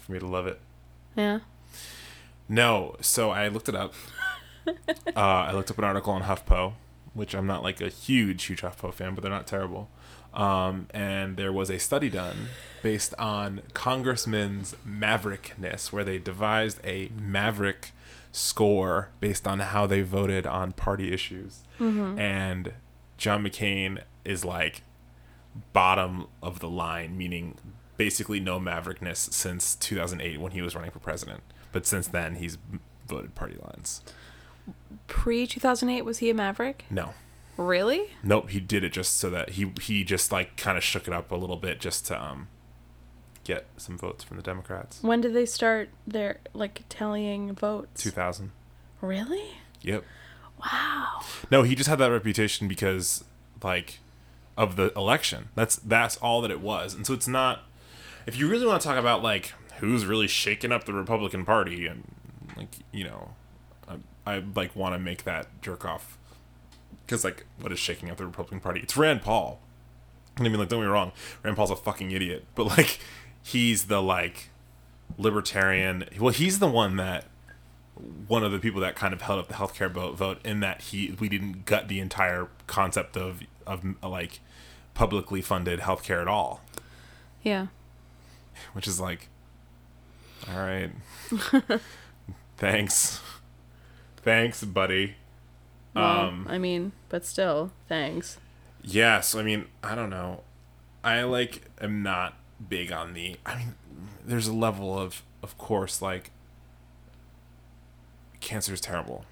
[0.00, 0.60] for me to love it
[1.16, 1.40] Yeah.
[2.48, 3.92] No, so I looked it up.
[4.66, 4.72] uh,
[5.16, 6.72] I looked up an article on HuffPo,
[7.12, 9.90] which I'm not like a huge, huge HuffPo fan, but they're not terrible.
[10.32, 12.48] Um, and there was a study done
[12.82, 17.92] based on congressmen's maverickness, where they devised a maverick
[18.32, 21.64] score based on how they voted on party issues.
[22.18, 22.72] And
[23.18, 24.82] John McCain is like
[25.74, 27.56] bottom of the line, meaning
[27.98, 31.42] basically no maverickness since 2008 when he was running for president.
[31.72, 32.56] But since then, he's
[33.06, 34.00] voted party lines.
[35.06, 36.84] Pre two thousand eight, was he a Maverick?
[36.90, 37.12] No,
[37.56, 38.10] Really?
[38.22, 38.50] nope.
[38.50, 41.30] He did it just so that he he just like kind of shook it up
[41.30, 42.48] a little bit just to um
[43.44, 45.02] get some votes from the Democrats.
[45.02, 48.02] When did they start their like tallying votes?
[48.02, 48.52] 2000.
[49.00, 49.56] Really?
[49.82, 50.04] Yep.
[50.60, 51.20] Wow.
[51.50, 53.24] No, he just had that reputation because
[53.62, 54.00] like
[54.56, 55.48] of the election.
[55.54, 56.94] That's that's all that it was.
[56.94, 57.62] And so it's not
[58.26, 61.86] if you really want to talk about like who's really shaking up the Republican Party
[61.86, 62.04] and
[62.56, 63.30] like, you know,
[63.88, 66.18] I, I like want to make that jerk off
[67.06, 68.80] cuz like what is shaking up the Republican Party?
[68.80, 69.60] It's Rand Paul.
[70.38, 72.98] I mean, like don't me wrong, Rand Paul's a fucking idiot, but like
[73.42, 74.50] he's the like
[75.16, 76.04] libertarian.
[76.18, 77.24] Well, he's the one that
[78.28, 80.82] one of the people that kind of held up the healthcare vote, vote in that
[80.82, 84.40] he we didn't gut the entire concept of of like
[84.94, 86.60] publicly funded healthcare at all,
[87.42, 87.66] Yeah.
[88.72, 89.28] Which is like,
[90.50, 90.90] all right,
[92.56, 93.20] thanks,
[94.18, 95.16] thanks, buddy.
[95.94, 98.38] Well, Um, I mean, but still, thanks.
[98.82, 100.42] Yes, I mean, I don't know.
[101.02, 102.34] I like am not
[102.68, 103.74] big on the I mean,
[104.24, 106.30] there's a level of of course like
[108.40, 109.24] cancer is terrible.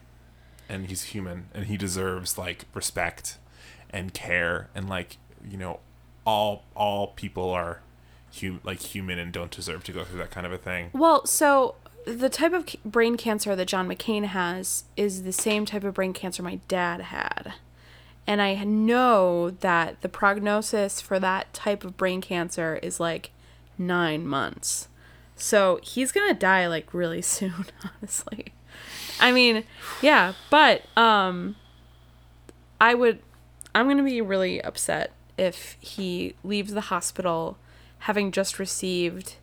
[0.69, 3.39] And he's human and he deserves like respect
[3.91, 5.17] and care and like,
[5.49, 5.81] you know,
[6.25, 7.81] all all people are
[8.41, 10.91] hum- like human and don't deserve to go through that kind of a thing.
[10.93, 15.67] Well, so the type of c- brain cancer that John McCain has is the same
[15.67, 17.55] type of brain cancer my dad had.
[18.27, 23.31] And I know that the prognosis for that type of brain cancer is like
[23.79, 24.89] nine months.
[25.37, 28.53] So he's going to die like really soon, honestly.
[29.19, 29.65] I mean,
[30.03, 31.57] yeah, but um
[32.81, 33.21] I would
[33.75, 37.59] I'm going to be really upset if he leaves the hospital
[38.01, 39.37] having just received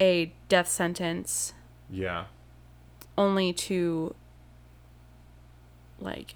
[0.00, 1.52] a death sentence
[1.90, 2.24] Yeah.
[3.16, 4.14] only to
[6.00, 6.34] like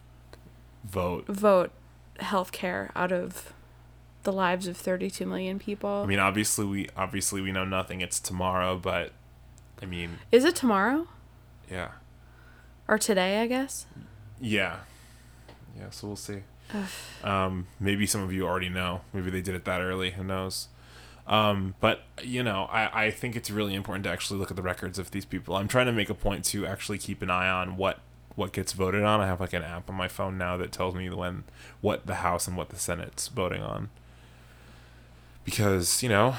[0.84, 1.26] Vote.
[1.26, 1.70] vote
[2.18, 3.52] healthcare out of
[4.24, 6.02] the lives of 32 million people.
[6.02, 8.00] I mean, obviously we obviously we know nothing.
[8.00, 9.12] It's tomorrow, but
[9.80, 11.08] I mean, Is it tomorrow
[11.70, 11.92] yeah.
[12.88, 13.86] or today, I guess?
[14.40, 14.78] Yeah.
[15.78, 16.42] Yeah, so we'll see.
[17.24, 19.02] Um, maybe some of you already know.
[19.12, 20.12] Maybe they did it that early.
[20.12, 20.68] Who knows?
[21.26, 24.62] Um, but you know, I, I think it's really important to actually look at the
[24.62, 25.54] records of these people.
[25.56, 28.00] I'm trying to make a point to actually keep an eye on what
[28.34, 29.20] what gets voted on.
[29.20, 31.44] I have like an app on my phone now that tells me when
[31.80, 33.90] what the House and what the Senate's voting on.
[35.44, 36.36] Because, you know,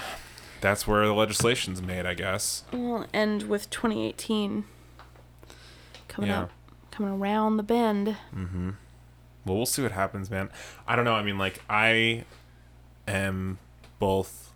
[0.61, 2.63] that's where the legislation's made, I guess.
[2.71, 4.63] Well, and with 2018
[6.07, 6.43] coming Yeah.
[6.43, 6.51] up,
[6.91, 8.09] coming around the bend.
[8.31, 8.71] Hmm.
[9.45, 10.49] Well, we'll see what happens, man.
[10.87, 11.15] I don't know.
[11.15, 12.23] I mean, like, I
[13.07, 13.59] am
[13.99, 14.52] both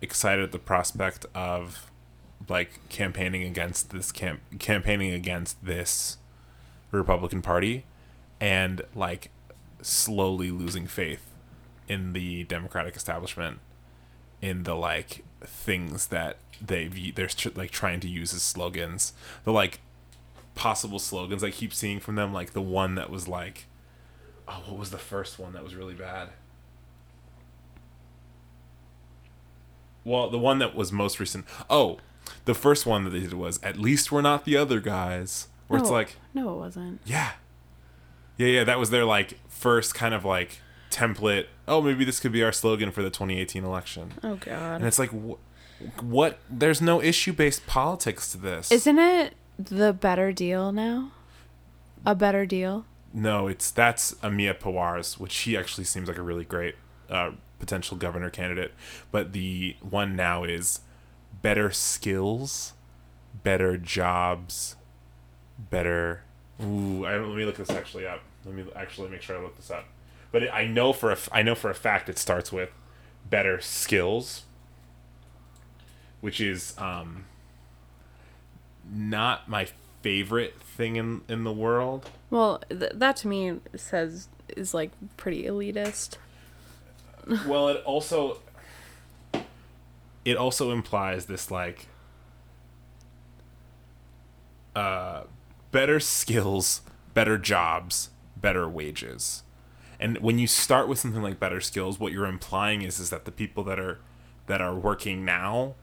[0.00, 1.90] excited at the prospect of
[2.48, 6.18] like campaigning against this camp campaigning against this
[6.90, 7.84] Republican Party
[8.40, 9.30] and like
[9.82, 11.34] slowly losing faith
[11.88, 13.58] in the Democratic establishment
[14.40, 19.12] in the like things that they've they're like trying to use as slogans.
[19.44, 19.80] The like
[20.54, 23.66] possible slogans I keep seeing from them like the one that was like
[24.48, 26.30] oh what was the first one that was really bad
[30.08, 31.98] well the one that was most recent oh
[32.44, 35.78] the first one that they did was at least we're not the other guys where
[35.80, 37.00] it's like no, it wasn't.
[37.04, 37.32] yeah.
[38.36, 41.46] Yeah, yeah, that was their like first kind of like template.
[41.66, 44.12] Oh, maybe this could be our slogan for the 2018 election.
[44.22, 44.76] Oh God.
[44.76, 48.70] And it's like wh- what there's no issue-based politics to this.
[48.72, 51.10] Isn't it the better deal now?
[52.06, 52.84] A better deal?
[53.12, 56.76] no, it's that's Amia Pawars, which she actually seems like a really great
[57.10, 58.72] uh, potential governor candidate,
[59.10, 60.80] but the one now is
[61.42, 62.72] better skills,
[63.42, 64.76] better jobs,
[65.58, 66.22] better
[66.62, 68.20] Ooh, I, let me look this actually up.
[68.44, 69.84] Let me actually make sure I look this up.
[70.32, 72.70] But it, I know for a I know for a fact it starts with
[73.28, 74.42] better skills,
[76.20, 77.26] which is um,
[78.90, 79.68] not my
[80.02, 82.10] favorite thing in in the world.
[82.30, 86.16] Well, th- that to me says is like pretty elitist.
[87.46, 88.40] Well, it also
[90.24, 91.88] it also implies this like
[94.76, 95.22] uh
[95.70, 96.82] better skills,
[97.14, 99.42] better jobs, better wages.
[100.00, 103.24] And when you start with something like better skills, what you're implying is is that
[103.24, 103.98] the people that are
[104.46, 105.74] that are working now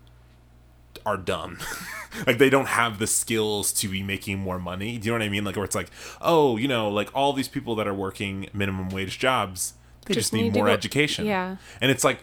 [1.05, 1.59] are dumb.
[2.27, 4.97] like they don't have the skills to be making more money.
[4.97, 5.43] Do you know what I mean?
[5.43, 8.89] Like where it's like, oh, you know, like all these people that are working minimum
[8.89, 9.73] wage jobs,
[10.05, 11.25] they just, Just need, need more go- education.
[11.25, 11.57] yeah.
[11.81, 12.19] And it's like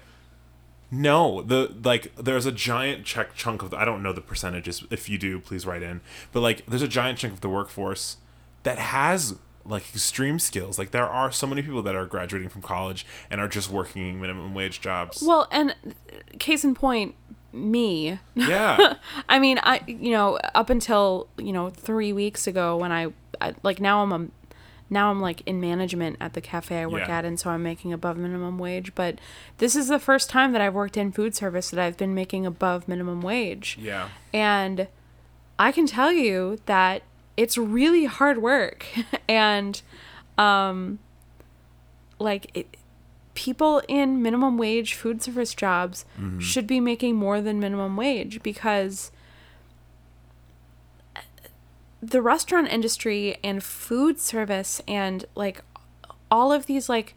[0.94, 4.84] no, the like there's a giant check chunk of the, I don't know the percentages.
[4.90, 6.02] If you do, please write in.
[6.32, 8.18] But like there's a giant chunk of the workforce
[8.64, 10.78] that has like extreme skills.
[10.78, 14.20] Like there are so many people that are graduating from college and are just working
[14.20, 15.22] minimum wage jobs.
[15.26, 15.74] Well, and
[16.38, 17.14] case in point,
[17.54, 18.18] me.
[18.34, 18.96] Yeah.
[19.30, 23.06] I mean, I you know up until you know three weeks ago when I,
[23.40, 24.26] I like now I'm a
[24.92, 27.18] now I'm like in management at the cafe I work Yeah.
[27.18, 28.94] at, and so I'm making above minimum wage.
[28.94, 29.18] But
[29.58, 32.44] this is the first time that I've worked in food service that I've been making
[32.46, 34.08] above minimum wage, yeah.
[34.32, 34.86] and
[35.58, 37.02] I can tell you that
[37.36, 38.84] it's really hard work,
[39.28, 39.80] and
[40.38, 40.98] um,
[42.18, 42.76] like it,
[43.34, 46.04] people in minimum wage food service jobs
[46.38, 49.10] should be making more than minimum wage because
[52.02, 55.62] the restaurant industry and food service and like
[56.30, 57.14] all of these like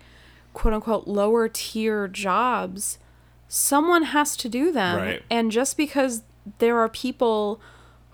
[0.54, 3.00] quote unquote lower tier jobs
[3.48, 5.24] someone has to do them Right.
[5.30, 6.22] and just because
[6.60, 7.60] there are people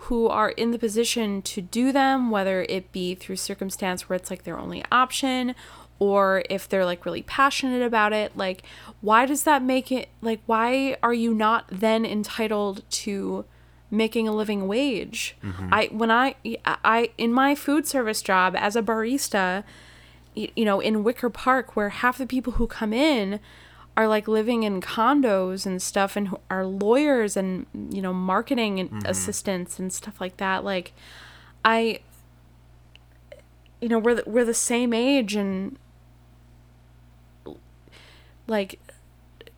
[0.05, 4.29] who are in the position to do them whether it be through circumstance where it's
[4.29, 5.53] like their only option
[5.99, 8.63] or if they're like really passionate about it like
[9.01, 13.45] why does that make it like why are you not then entitled to
[13.91, 15.35] making a living wage.
[15.43, 15.69] Mm-hmm.
[15.71, 19.63] I when i i in my food service job as a barista
[20.33, 23.39] you know in wicker park where half the people who come in
[23.97, 28.79] are like living in condos and stuff and who are lawyers and you know marketing
[28.79, 29.05] and mm-hmm.
[29.05, 30.93] assistants and stuff like that like
[31.65, 31.99] i
[33.81, 35.77] you know we're the, we're the same age and
[38.47, 38.79] like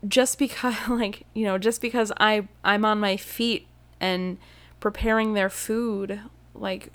[0.07, 3.67] just because like you know just because i i'm on my feet
[4.03, 4.37] and
[4.81, 6.19] preparing their food
[6.53, 6.91] like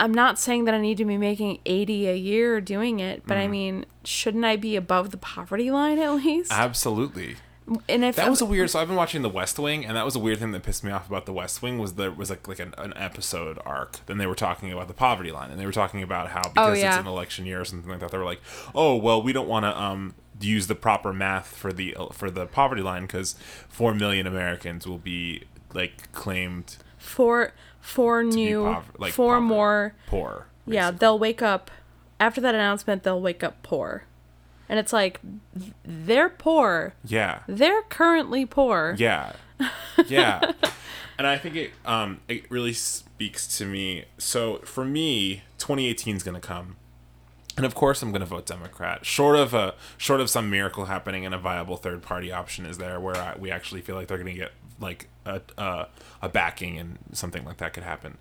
[0.00, 3.36] i'm not saying that i need to be making 80 a year doing it but
[3.36, 7.36] i mean shouldn't i be above the poverty line at least Absolutely.
[7.88, 8.70] and if That was a weird.
[8.70, 10.84] So I've been watching The West Wing, and that was a weird thing that pissed
[10.84, 14.06] me off about The West Wing was there was like like an, an episode arc.
[14.06, 16.78] Then they were talking about the poverty line, and they were talking about how because
[16.78, 16.90] yeah.
[16.90, 18.40] it's an election year or something like that, they were like,
[18.72, 22.46] oh well, we don't want to um use the proper math for the for the
[22.46, 23.34] poverty line because
[23.68, 25.44] four million Americans will be
[25.74, 30.46] like claimed four four new pov- like four poverty- more poor.
[30.66, 31.70] yeah they'll wake up
[32.18, 34.04] after that announcement they'll wake up poor
[34.68, 35.20] and it's like
[35.84, 37.40] they're poor yeah.
[37.46, 39.32] they're currently poor Yeah.
[40.06, 40.52] Yeah.
[41.18, 44.04] and I think it um it really speaks to me.
[44.18, 46.76] So for me, 2018 is going to come.
[47.56, 49.06] And of course I'm going to vote Democrat.
[49.06, 52.78] Short of a short of some miracle happening and a viable third party option is
[52.78, 55.86] there where I, we actually feel like they're going to get like a, a
[56.22, 58.18] a backing and something like that could happen.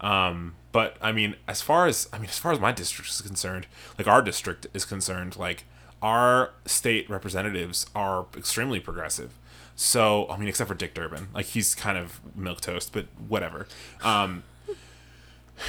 [0.00, 3.20] Um, but I mean, as far as I mean, as far as my district is
[3.20, 3.66] concerned,
[3.98, 5.64] like our district is concerned, like
[6.00, 9.32] our state representatives are extremely progressive.
[9.76, 13.66] So I mean, except for Dick Durbin, like he's kind of milk toast, but whatever.
[14.02, 14.44] Um,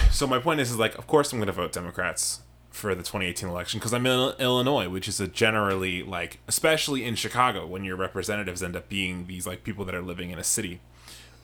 [0.09, 2.39] so my point is, is like, of course, I'm going to vote Democrats
[2.71, 7.15] for the 2018 election because I'm in Illinois, which is a generally like, especially in
[7.15, 10.43] Chicago, when your representatives end up being these like people that are living in a
[10.43, 10.79] city.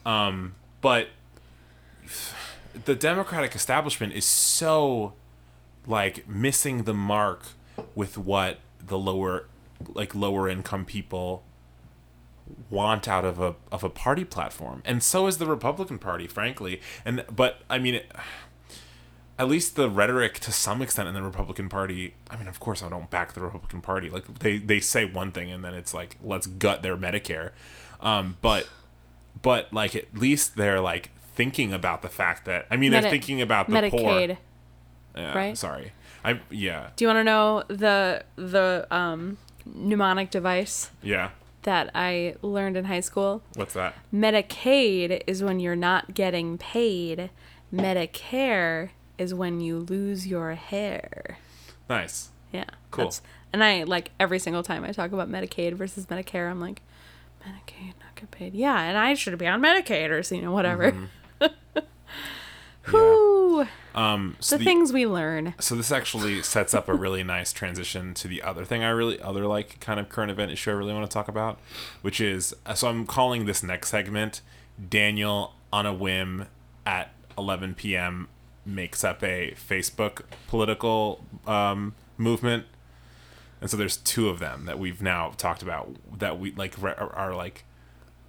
[0.06, 1.08] Um, but
[2.84, 5.12] the Democratic establishment is so
[5.86, 7.42] like missing the mark
[7.94, 9.46] with what the lower
[9.94, 11.42] like lower income people
[12.70, 16.80] want out of a of a party platform and so is the Republican Party frankly
[17.04, 18.12] and but I mean it,
[19.38, 22.82] at least the rhetoric to some extent in the Republican Party I mean of course
[22.82, 24.10] I don't back the Republican Party.
[24.10, 27.50] Like they they say one thing and then it's like let's gut their Medicare.
[28.00, 28.68] Um but
[29.40, 33.10] but like at least they're like thinking about the fact that I mean Medi- they're
[33.10, 33.90] thinking about the medicaid
[34.28, 34.38] poor.
[35.16, 35.58] Yeah, right?
[35.58, 35.92] sorry.
[36.24, 36.90] I yeah.
[36.96, 41.30] Do you want to know the the um mnemonic device yeah.
[41.62, 43.42] that i learned in high school?
[43.54, 43.94] What's that?
[44.12, 47.30] Medicaid is when you're not getting paid
[47.72, 51.38] medicare is when you lose your hair
[51.88, 52.64] nice Yeah.
[52.90, 53.12] Cool.
[53.52, 56.80] and I like every single time I talk about Medicaid versus Medicare, I'm like,
[57.42, 58.54] Medicaid not get paid.
[58.54, 60.92] Yeah, and I should be on Medicaid or you know whatever.
[60.92, 61.80] Mm-hmm.
[62.92, 63.66] Whoo!
[63.94, 65.54] um so The, the- things we learn.
[65.58, 69.20] so this actually sets up a really nice transition to the other thing I really
[69.20, 71.58] other like kind of current event issue I really want to talk about,
[72.02, 74.40] which is uh, so I'm calling this next segment
[74.88, 76.46] Daniel on a whim
[76.86, 78.28] at 11 p.m.
[78.64, 82.66] makes up a Facebook political um, movement,
[83.60, 86.94] and so there's two of them that we've now talked about that we like re-
[86.96, 87.64] are, like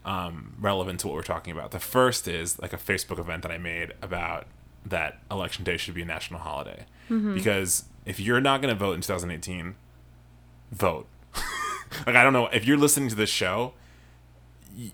[0.05, 1.71] um, relevant to what we're talking about.
[1.71, 4.47] The first is like a Facebook event that I made about
[4.85, 6.85] that election day should be a national holiday
[7.33, 9.75] because if you're not going to vote in 2018,
[10.71, 11.07] vote.
[12.07, 13.73] like I don't know if you're listening to this show,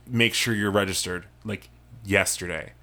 [0.08, 1.70] make sure you're registered like
[2.04, 2.74] yesterday.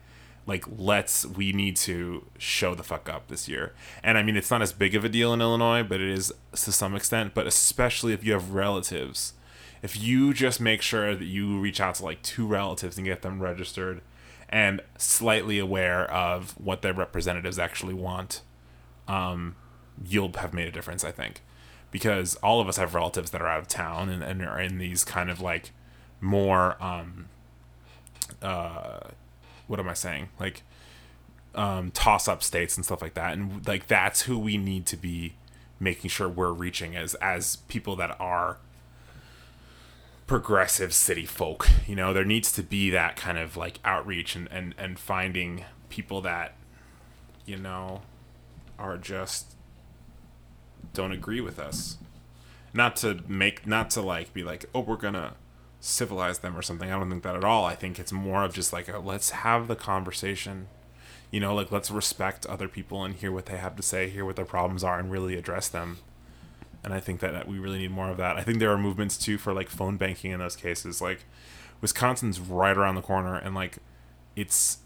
[0.46, 3.74] Like let's we need to show the fuck up this year.
[4.02, 6.32] And I mean it's not as big of a deal in Illinois, but it is
[6.52, 9.34] to some extent, but especially if you have relatives
[9.82, 13.22] if you just make sure that you reach out to like two relatives and get
[13.22, 14.00] them registered
[14.48, 18.42] and slightly aware of what their representatives actually want,
[19.08, 19.56] um,
[20.04, 21.42] you'll have made a difference, I think.
[21.90, 24.78] Because all of us have relatives that are out of town and, and are in
[24.78, 25.72] these kind of like
[26.20, 27.28] more, um,
[28.40, 29.00] uh,
[29.66, 30.28] what am I saying?
[30.38, 30.62] Like,
[31.54, 33.32] um, toss up states and stuff like that.
[33.34, 35.34] And like, that's who we need to be
[35.78, 38.58] making sure we're reaching as, as people that are
[40.26, 41.68] progressive city folk.
[41.86, 45.64] You know, there needs to be that kind of like outreach and, and, and finding
[45.88, 46.54] people that,
[47.44, 48.02] you know,
[48.78, 49.54] are just
[50.94, 51.98] don't agree with us.
[52.74, 55.34] Not to make, not to like be like, oh, we're gonna
[55.84, 56.90] civilize them or something.
[56.90, 57.64] I don't think that at all.
[57.64, 60.68] I think it's more of just like, a, let's have the conversation.
[61.32, 64.24] You know, like let's respect other people and hear what they have to say, hear
[64.24, 65.98] what their problems are, and really address them.
[66.84, 68.36] And I think that we really need more of that.
[68.36, 71.02] I think there are movements too for like phone banking in those cases.
[71.02, 71.24] Like
[71.80, 73.78] Wisconsin's right around the corner, and like
[74.36, 74.78] it's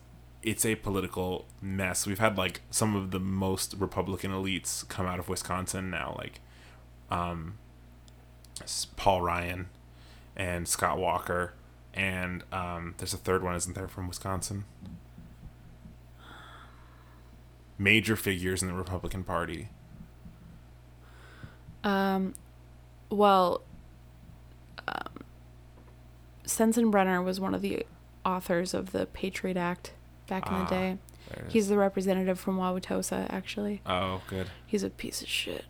[0.42, 2.06] it's a political mess.
[2.06, 6.40] We've had like some of the most Republican elites come out of Wisconsin now, like
[7.10, 7.58] um,
[8.96, 9.68] Paul Ryan
[10.36, 11.54] and Scott Walker,
[11.94, 14.64] and um, there's a third one, isn't there, from Wisconsin?
[17.78, 19.68] Major figures in the Republican Party.
[21.84, 22.34] Um,
[23.10, 23.62] well,
[24.88, 25.24] um,
[26.44, 27.84] Sensenbrenner was one of the
[28.24, 29.92] authors of the Patriot Act
[30.26, 30.98] back in Ah, the day.
[31.48, 33.82] He's the representative from Wauwatosa, actually.
[33.84, 35.64] oh, good, He's a piece of shit.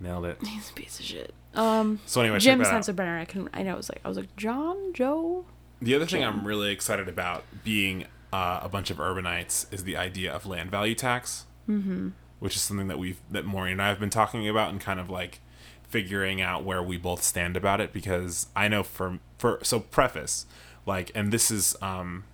[0.00, 0.38] Nailed it.
[0.46, 1.34] He's a piece of shit.
[1.54, 2.66] Um, So anyway, Jim out.
[2.66, 3.20] Sensenbrenner.
[3.20, 3.48] I can.
[3.52, 3.74] I know.
[3.74, 5.44] It was like I was like John Joe.
[5.80, 9.96] The other thing I'm really excited about being uh, a bunch of urbanites is the
[9.96, 12.10] idea of land value tax, mm-hmm.
[12.40, 14.98] which is something that we've that Maureen and I have been talking about and kind
[14.98, 15.40] of like
[15.88, 20.44] figuring out where we both stand about it because I know for for so preface
[20.84, 22.24] like and this is um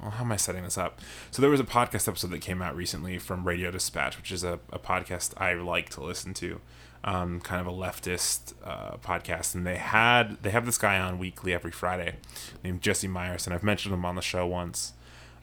[0.00, 1.00] well, how am I setting this up?
[1.30, 4.42] So there was a podcast episode that came out recently from Radio Dispatch, which is
[4.42, 6.60] a, a podcast I like to listen to,
[7.04, 11.18] um, kind of a leftist uh, podcast, and they had they have this guy on
[11.18, 12.16] weekly every Friday,
[12.62, 14.92] named Jesse Myers, and I've mentioned him on the show once,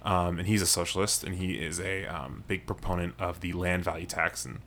[0.04, 3.84] um, and he's a socialist, and he is a um, big proponent of the land
[3.84, 4.60] value tax, and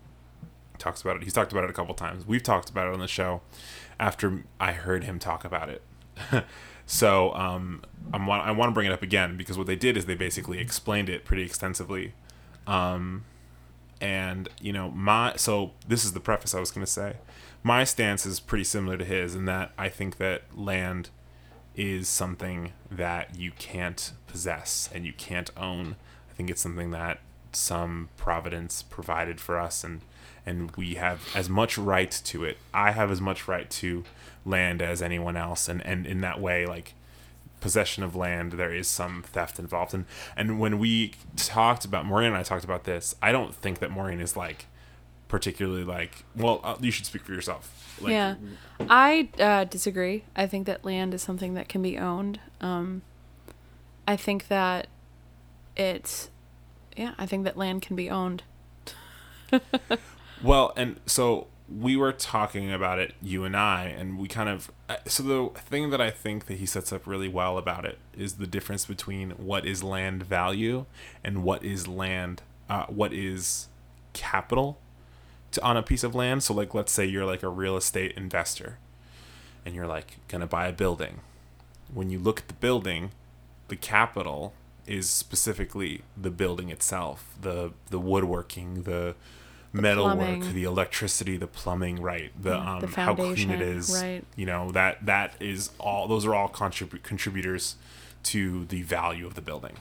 [0.79, 1.23] talks about it.
[1.23, 2.27] He's talked about it a couple times.
[2.27, 3.41] We've talked about it on the show
[3.99, 5.83] after I heard him talk about it.
[6.87, 7.83] so um,
[8.13, 10.59] I'm, I want to bring it up again because what they did is they basically
[10.59, 12.15] explained it pretty extensively.
[12.67, 13.25] Um,
[14.03, 17.15] and you know my so this is the preface I was going to say.
[17.63, 21.11] My stance is pretty similar to his in that I think that land
[21.77, 25.95] is something that you can't possess and you can't own.
[26.29, 27.21] I think it's something that
[27.53, 30.01] some providence provided for us and
[30.45, 32.59] and we have as much right to it.
[32.75, 34.03] I have as much right to
[34.45, 36.95] land as anyone else and and in that way like
[37.63, 40.05] possession of land there is some theft involved and
[40.37, 43.91] and when we talked about Maureen and I talked about this, I don't think that
[43.91, 44.67] Maureen is like
[45.29, 47.97] particularly like well uh, you should speak for yourself.
[48.01, 48.35] Like, yeah,
[48.91, 50.25] I uh, disagree.
[50.35, 52.41] I think that land is something that can be owned.
[52.61, 53.03] Um,
[54.09, 54.89] I think that
[55.77, 56.31] it's,
[56.97, 58.43] yeah, I think that land can be owned.
[60.43, 61.47] Well, and so
[61.81, 64.71] we were talking about it, you and I, and we kind of.
[64.89, 67.99] uh, So the thing that I think that he sets up really well about it
[68.17, 70.87] is the difference between what is land value
[71.25, 73.69] and what is land, uh, what is
[74.13, 74.79] capital
[75.53, 76.43] to, on a piece of land.
[76.43, 78.79] So, like, let's say you're like a real estate investor
[79.65, 81.21] and you're like gonna buy a building.
[81.93, 83.13] When you look at the building,
[83.69, 84.53] the capital
[84.87, 89.15] is specifically the building itself, the the woodworking, the,
[89.73, 90.55] metalwork, plumbing.
[90.55, 92.31] the electricity, the plumbing, right?
[92.41, 94.25] The Yeah, um the how clean it is, right.
[94.37, 96.09] You know that that is all.
[96.09, 97.77] Those are all contrib- contributors
[98.25, 99.77] to the value of the building.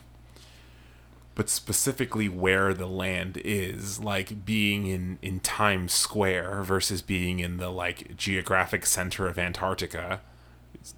[1.34, 7.56] But specifically where the land is, like being in in Times Square versus being in
[7.56, 10.20] the like geographic center of Antarctica,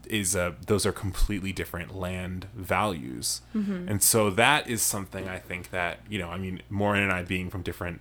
[0.09, 5.71] is a those are completely different land values and so that is something i think
[5.71, 8.01] that you know i mean Maureen and i being from different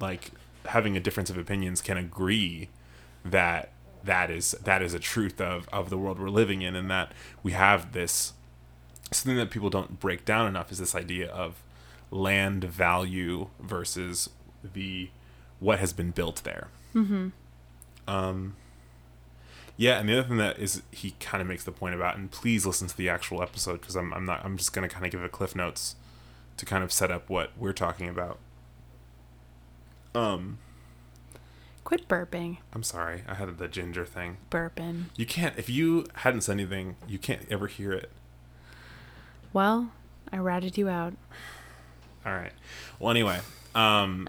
[0.00, 0.30] like
[0.66, 2.68] having a difference of opinions can agree
[3.24, 3.70] that
[4.02, 7.12] that is that is a truth of of the world we're living in and that
[7.42, 8.32] we have this
[9.12, 11.62] something that people don't break down enough is this idea of
[12.10, 14.30] land value versus
[14.74, 15.08] the
[15.60, 16.68] what has been built there
[18.06, 18.54] um
[19.76, 22.30] yeah, and the other thing that is he kind of makes the point about, and
[22.30, 25.10] please listen to the actual episode because I'm I'm not I'm just gonna kind of
[25.10, 25.96] give a cliff notes
[26.58, 28.38] to kind of set up what we're talking about.
[30.14, 30.58] Um,
[31.84, 32.58] Quit burping.
[32.72, 33.22] I'm sorry.
[33.28, 34.38] I had the ginger thing.
[34.50, 35.04] Burping.
[35.16, 38.10] You can't if you hadn't said anything, you can't ever hear it.
[39.52, 39.92] Well,
[40.32, 41.14] I ratted you out.
[42.24, 42.52] All right.
[42.98, 43.40] Well, anyway,
[43.74, 44.28] um,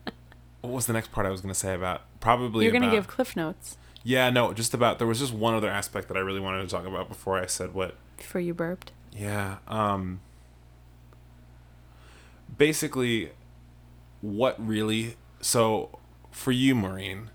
[0.60, 2.02] what was the next part I was going to say about?
[2.18, 4.98] Probably You're gonna give cliff notes Yeah, no, just about.
[4.98, 7.46] There was just one other aspect that I really wanted to talk about before I
[7.46, 7.94] said what.
[8.16, 8.92] before you burped.
[9.12, 9.58] Yeah.
[9.68, 10.20] Um.
[12.58, 13.30] Basically,
[14.20, 15.16] what really?
[15.40, 15.98] So,
[16.30, 17.30] for you, Maureen,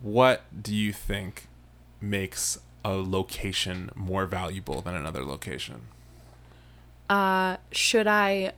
[0.00, 1.48] what do you think
[2.00, 5.82] makes a location more valuable than another location?
[7.08, 8.52] Uh, should I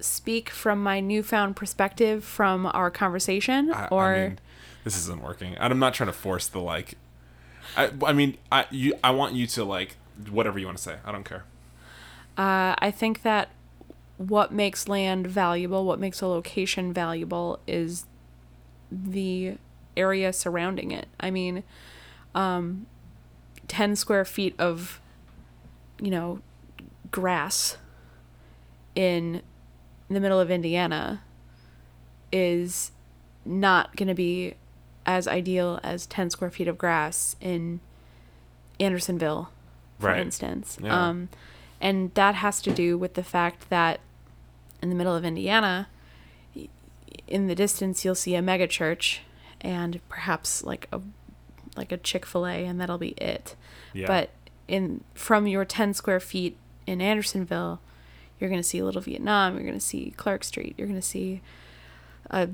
[0.00, 4.38] speak from my newfound perspective from our conversation, I, or I mean,
[4.84, 5.54] this isn't working.
[5.56, 6.94] And I'm not trying to force the like.
[7.76, 9.96] I, I mean, I you I want you to like
[10.30, 10.96] whatever you want to say.
[11.04, 11.44] I don't care.
[12.36, 13.50] uh, I think that
[14.28, 18.04] what makes land valuable, what makes a location valuable, is
[18.92, 19.56] the
[19.96, 21.06] area surrounding it.
[21.18, 21.62] I mean,
[22.34, 22.84] um,
[23.66, 25.00] ten square feet of,
[26.02, 26.40] you know,
[27.10, 27.78] grass
[28.94, 29.40] in
[30.10, 31.22] the middle of Indiana
[32.30, 32.90] is
[33.46, 34.54] not going to be
[35.06, 37.80] as ideal as 10 square feet of grass in
[38.78, 39.50] Andersonville,
[39.98, 40.20] for Right.
[40.20, 40.76] instance.
[40.82, 41.08] Yeah.
[41.08, 41.28] Um,
[41.80, 44.00] and that has to do with the fact that
[44.82, 45.88] in the middle of Indiana,
[47.26, 49.22] in the distance, you'll see a mega church
[49.60, 51.00] and perhaps like a
[51.76, 53.54] like a Chick-fil-A and that'll be it.
[53.92, 54.06] Yeah.
[54.06, 54.30] But
[54.66, 56.56] in from your 10 square feet
[56.86, 57.80] in Andersonville,
[58.38, 61.06] you're going to see Little Vietnam, you're going to see Clark Street, you're going to
[61.06, 61.40] see
[62.30, 62.48] a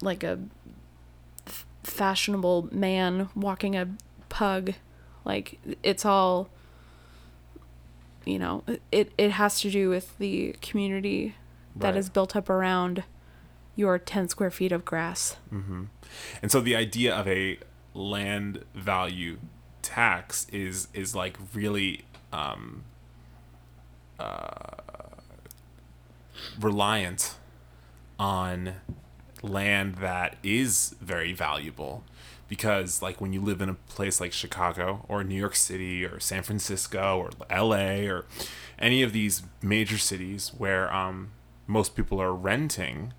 [0.00, 0.38] like a
[1.46, 3.88] f- fashionable man walking a
[4.28, 4.74] pug.
[5.24, 6.48] Like it's all
[8.26, 8.62] you know,
[8.92, 11.34] it it has to do with the community
[11.76, 11.96] that Right.
[11.96, 13.04] is built up around
[13.76, 15.36] your 10 square feet of grass.
[15.50, 17.58] And so the idea of a
[17.94, 19.38] land value
[19.82, 22.82] tax is is like really um,
[24.18, 24.76] uh,
[26.60, 27.36] reliant
[28.18, 28.74] on
[29.42, 32.02] land that is very valuable
[32.48, 36.20] because like when you live in a place like Chicago or New York City or
[36.20, 38.24] San Francisco or LA or
[38.78, 41.30] any of these major cities where um,
[41.66, 43.12] most people are renting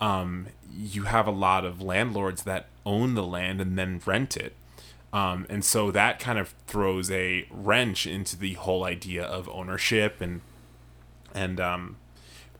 [0.00, 4.54] um, you have a lot of landlords that own the land and then rent it.
[5.12, 10.20] Um, and so that kind of throws a wrench into the whole idea of ownership
[10.20, 10.42] and
[11.34, 11.96] and um,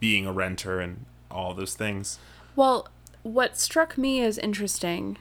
[0.01, 2.19] being a renter and all those things.
[2.55, 2.89] Well,
[3.23, 5.19] what struck me as interesting,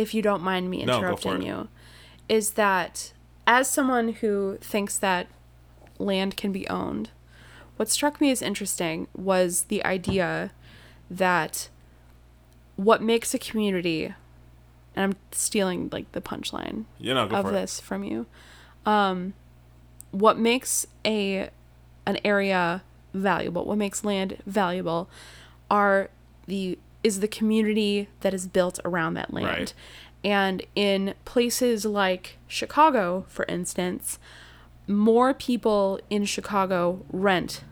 [0.00, 1.46] if you don't mind me No, interrupting it.
[1.46, 1.68] you,
[2.28, 3.12] is that
[3.46, 5.26] as someone who thinks that
[5.98, 7.10] land can be owned,
[7.76, 10.52] what struck me as interesting was the idea
[11.10, 11.68] that
[12.76, 14.14] what makes a community,
[14.96, 18.26] and I'm stealing like the punchline You know, of this from you.
[18.86, 19.34] Um,
[20.12, 21.50] what makes a
[22.06, 22.82] an area
[23.12, 25.08] valuable, what makes land valuable,
[25.70, 26.10] are
[26.46, 29.46] the is the community that is built around that land.
[29.46, 29.74] Right.
[30.22, 34.18] And in places like Chicago, for instance,
[34.86, 37.64] more people in Chicago rent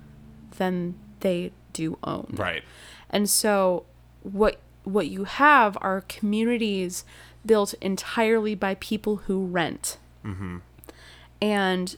[0.56, 2.34] than they do own.
[2.36, 2.62] Right.
[3.10, 3.84] And so
[4.22, 7.04] what what you have are communities
[7.44, 9.98] built entirely by people who rent.
[10.24, 10.58] Mm-hmm.
[11.42, 11.96] And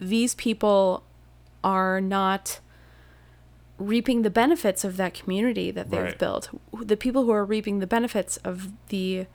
[0.00, 1.04] these people
[1.62, 2.60] are not
[3.82, 6.18] reaping the benefits of that community that they've Right.
[6.18, 6.48] built.
[6.82, 9.26] The people who are reaping the benefits of the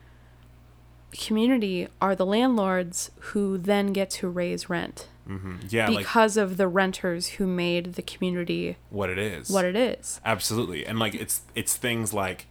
[1.12, 6.58] community are the landlords who then get to raise rent hmm Yeah, like because of
[6.58, 9.50] the renters who made the community what it is.
[9.50, 10.22] what it is.
[10.26, 10.86] Absolutely.
[10.86, 12.48] And like it's it's things like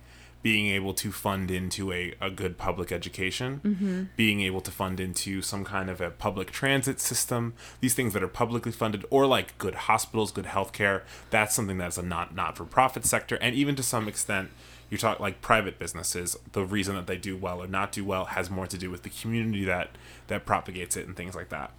[0.46, 4.04] being able to fund into a, a good public education, mm-hmm.
[4.14, 8.22] being able to fund into some kind of a public transit system, these things that
[8.22, 11.02] are publicly funded, or like good hospitals, good healthcare.
[11.30, 14.50] That's something that's a not not for profit sector, and even to some extent,
[14.88, 16.36] you talk like private businesses.
[16.52, 19.02] The reason that they do well or not do well has more to do with
[19.02, 19.90] the community that
[20.28, 21.72] that propagates it and things like that.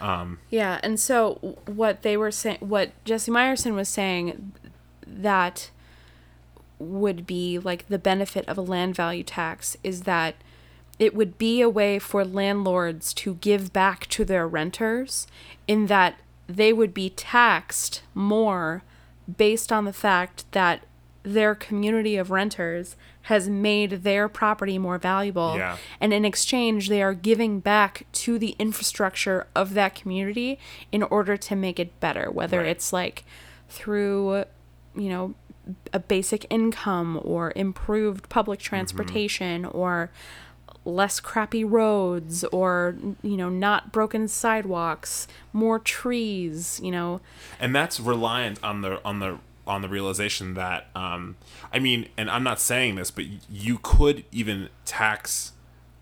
[0.00, 4.52] Um, yeah, and so what they were saying, what Jesse Myerson was saying,
[5.06, 5.68] that
[6.78, 10.34] would be like the benefit of a land value tax is that
[10.98, 15.26] it would be a way for landlords to give back to their renters
[15.66, 16.16] in that
[16.46, 18.82] they would be taxed more
[19.36, 20.84] based on the fact that
[21.22, 25.76] their community of renters has made their property more valuable Yeah.
[26.00, 30.58] and in exchange they are giving back to the infrastructure of that community
[30.92, 32.68] in order to make it better whether Right.
[32.68, 33.24] it's like
[33.68, 34.44] through
[34.94, 35.34] you know
[35.92, 40.10] a basic income or improved public transportation or
[40.84, 47.20] less crappy roads or you know not broken sidewalks more trees you know?
[47.58, 51.36] And that's reliant on the on the on the realization that um
[51.72, 55.52] i mean and i'm not saying this but you could even tax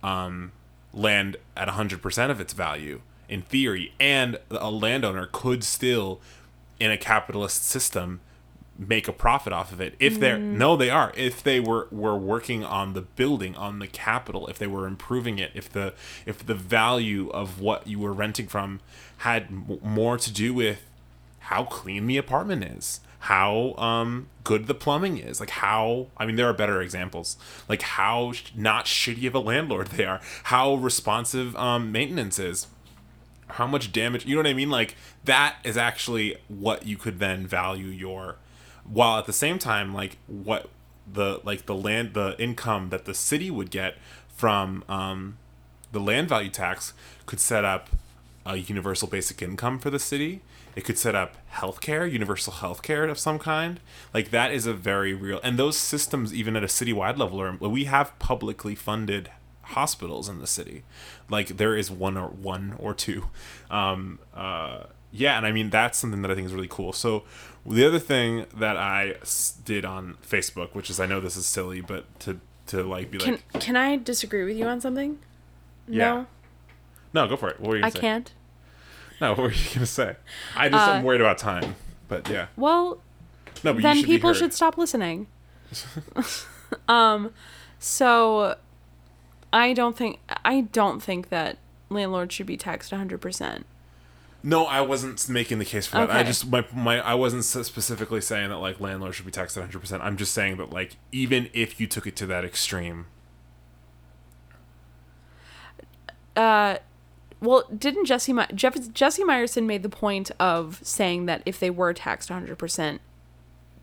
[0.02, 0.52] um
[0.92, 6.20] land at 100% of its value in theory and a landowner could still
[6.78, 8.20] in a capitalist system
[8.79, 11.12] make a profit off of it if they're no they are.
[11.16, 15.39] If they were were working on the building on the capital if they were improving
[15.39, 15.95] it if the
[16.27, 18.81] if the value of what you were renting from
[19.18, 20.81] had m- more to do with
[21.39, 26.37] how clean the apartment is how um good the plumbing is like how i mean
[26.37, 27.37] there are better examples
[27.68, 32.66] like how sh- not shitty of a landlord they are how responsive um maintenance is
[33.49, 34.70] how much damage you know what i mean?
[34.70, 38.37] Like that is actually what you could then value your
[38.85, 40.68] while at the same time like what
[41.11, 43.97] the like the land the income that the city would get
[44.28, 45.37] from um
[45.93, 46.93] the land value tax
[47.26, 47.89] could set up
[48.47, 50.43] a universal basic income for the city.
[50.76, 53.80] It could set up healthcare universal healthcare of some kind.
[54.12, 57.53] Like that is a very real and those systems even at a citywide level are
[57.57, 59.30] we have publicly funded
[59.62, 60.82] hospitals in the city.
[61.30, 63.28] Like there is one or one or two
[63.70, 64.85] um uh
[65.16, 66.92] yeah and i mean that's something that i think is really cool.
[66.92, 67.22] So
[67.64, 69.14] the other thing that I
[69.64, 73.18] did on facebook which is i know this is silly but to to like be
[73.18, 75.18] can like can i disagree with you on something?
[75.88, 76.24] Yeah.
[77.12, 77.26] no?
[77.28, 77.60] Go for it.
[77.60, 78.00] What were you gonna i say?
[78.00, 78.32] can't?
[79.20, 80.16] No what were you gonna say?
[80.56, 81.76] I just i'm Uh, worried about time
[82.08, 82.46] but yeah.
[82.56, 83.00] well
[83.62, 85.26] no but then you should people should stop listening.
[86.88, 87.32] um,
[87.78, 88.56] so
[89.52, 91.58] I don't think I don't think that
[91.88, 93.64] landlords should be taxed 100%.
[94.47, 96.11] No, I wasn't making the case for that.
[96.11, 99.61] I just my my I wasn't specifically saying that like landlords should be taxed at
[99.62, 99.80] 100.
[99.80, 103.07] percent I'm just saying that like even if you took it to that extreme,
[106.36, 106.76] Uh
[107.40, 111.68] well, didn't Jesse My- Jeff- Jesse Myerson made the point of saying that if they
[111.68, 113.01] were taxed 100%,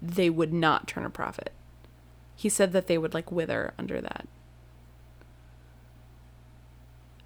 [0.02, 1.52] they would not turn a profit.
[2.36, 4.28] He said that they would like wither under that.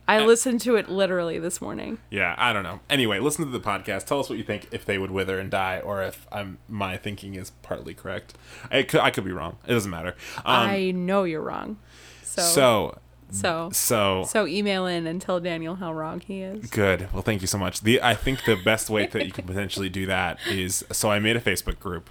[0.08, 1.98] I Uh, listened to it literally this morning.
[2.12, 2.80] yeah, I don't know.
[2.90, 4.06] Anyway, listen to the podcast.
[4.06, 6.98] Tell us what you think if they would wither and die, or if I'm my
[6.98, 8.36] thinking is partly correct.
[8.72, 9.58] I could I could be wrong.
[9.68, 10.16] It doesn't matter.
[10.38, 11.78] Um, I know you're wrong.
[12.22, 13.00] So so
[13.32, 16.70] so so so email in and tell Daniel how wrong he is.
[16.70, 17.12] Good.
[17.12, 17.82] Well, thank you so much.
[17.82, 21.18] The I think the best way that you can potentially do that is so I
[21.20, 22.10] made a Facebook group.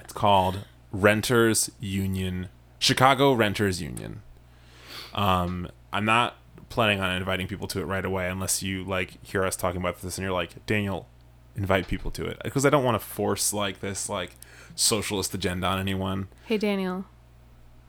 [0.00, 4.20] It's called Renters Union Chicago Renters Union.
[5.14, 6.36] Um, I'm not
[6.68, 10.00] planning on inviting people to it right away unless you like hear us talking about
[10.00, 11.08] this and you're like Daniel,
[11.56, 14.36] invite people to it because I don't want to force like this like
[14.74, 16.28] socialist agenda on anyone.
[16.46, 17.06] Hey Daniel,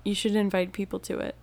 [0.03, 1.35] you should invite people to it.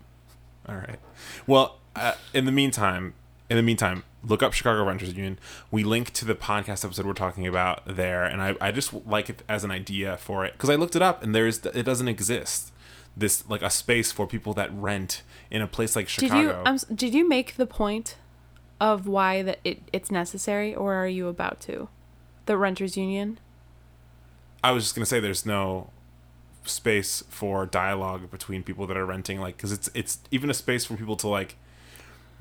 [0.69, 1.01] All right.
[1.47, 3.15] Well, uh, in the meantime,
[3.51, 5.39] in the meantime, look up Chicago Renters Union.
[5.71, 9.29] We link to the podcast episode we're talking about there, and I, I just like
[9.29, 12.09] it as an idea for it because I looked it up and there's it doesn't
[12.09, 12.72] exist.
[13.17, 16.41] This like a space for people that rent in a place like Did Chicago.
[16.41, 18.17] you um, did you make the point
[18.81, 21.89] of why that it, it's necessary or are you about to?
[22.47, 23.39] The renters union?
[24.65, 25.91] I was just gonna say there's no
[26.65, 30.85] space for dialogue between people that are renting, like because it's it's even a space
[30.85, 31.57] for people to like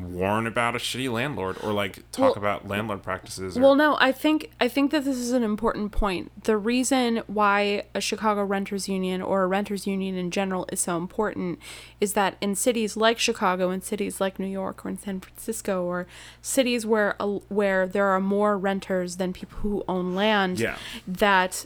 [0.03, 3.57] warn about a shitty landlord or like talk Well- about landlord practices.
[3.57, 6.31] Or, Well, no, I think I think that this is an important point.
[6.43, 10.97] The reason why a Chicago renters union or a renters union in general is so
[10.97, 11.59] important
[11.99, 15.83] is that in cities like Chicago and cities like New York or in San Francisco
[15.83, 16.07] or
[16.41, 17.15] cities where
[17.49, 20.75] where there are more renters than people who own land, Yeah.
[21.07, 21.65] that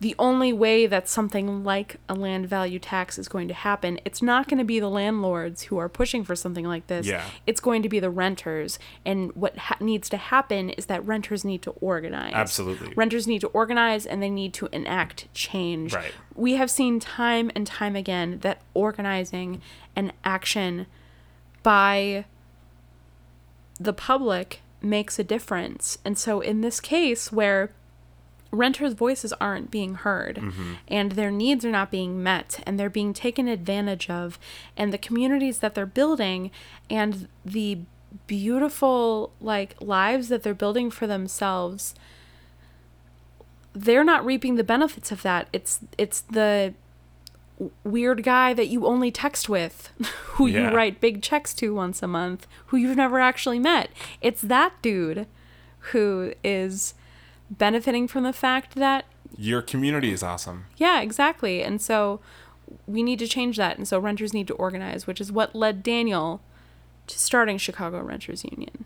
[0.00, 4.22] the only way that something like a land value tax is going to happen, it's
[4.22, 7.06] not going to be the landlords who are pushing for something like this.
[7.06, 7.22] Yeah.
[7.46, 8.78] It's going to be the renters.
[9.04, 12.32] And what ha- needs to happen is that renters need to organize.
[12.34, 12.94] Absolutely.
[12.96, 15.92] Renters need to organize and they need to enact change.
[15.92, 16.12] Right.
[16.34, 19.60] We have seen time and time again that organizing
[19.94, 20.86] and action
[21.62, 22.24] by
[23.78, 25.98] the public makes a difference.
[26.06, 27.72] And so in this case where
[28.50, 30.72] renters' voices aren't being heard mm-hmm.
[30.88, 34.38] and their needs are not being met and they're being taken advantage of
[34.76, 36.50] and the communities that they're building
[36.88, 37.78] and the
[38.26, 41.94] beautiful like lives that they're building for themselves
[43.72, 45.46] they're not reaping the benefits of that.
[45.52, 46.74] It's it's the
[47.84, 49.90] weird guy that you only text with
[50.34, 50.70] who Yeah.
[50.70, 53.90] you write big checks to once a month who you've never actually met.
[54.20, 55.26] It's that dude
[55.92, 56.94] who is
[57.50, 59.04] benefiting from the fact that
[59.36, 60.66] Your community is awesome.
[60.76, 61.62] Yeah, exactly.
[61.62, 62.20] And so
[62.86, 63.76] we need to change that.
[63.76, 66.40] And so renters need to organize, which is what led Daniel
[67.08, 68.84] to starting Chicago Renters Union.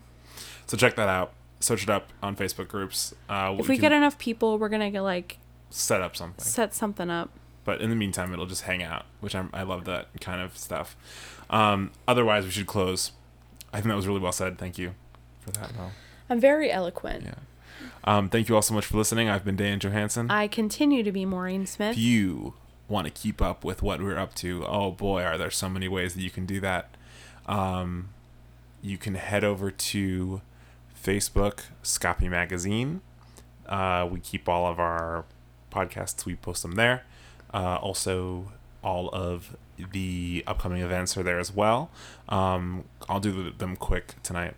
[0.65, 1.33] So check that out.
[1.59, 3.13] Search it up on Facebook groups.
[3.29, 5.37] Uh, If we can get enough people, we're gonna get, like
[5.69, 6.43] set up something.
[6.43, 7.29] set something up.
[7.63, 10.55] But in the meantime, it'll just hang out, which I'm, I love that kind of
[10.57, 10.95] stuff.
[11.49, 13.11] Um, otherwise, we should close.
[13.73, 14.57] I think that was really well said.
[14.59, 14.93] Thank you
[15.41, 15.91] for that, Mel.
[16.29, 17.23] I'm very eloquent.
[17.25, 17.33] Yeah.
[18.05, 19.29] Um, thank you all so much for listening.
[19.29, 20.29] I've been Dan Johansson.
[20.29, 21.93] I continue to be Maureen Smith.
[21.93, 22.53] if you
[22.87, 25.87] want to keep up with what we're up to, oh boy, are there so many
[25.87, 26.95] ways that you can do that.
[27.47, 28.09] Um,
[28.83, 30.41] you can head over to
[31.03, 33.01] Facebook, Scapi Magazine.
[33.65, 35.25] Uh, we keep all of our
[35.71, 37.03] podcasts, we post them there.
[37.51, 38.51] Uh, also,
[38.83, 41.89] all of the upcoming events are there as well.
[42.29, 44.53] Um, I'll do them quick tonight.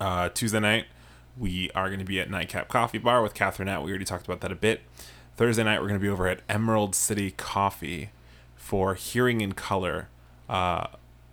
[0.00, 0.86] Uh, Tuesday night,
[1.40, 3.82] we are going to be at Nightcap Coffee Bar with Catherine At.
[3.82, 4.82] We already talked about that a bit.
[5.36, 8.10] Thursday night, we're going to be over at Emerald City Coffee
[8.54, 10.08] for Hearing in Color
[10.50, 10.88] uh,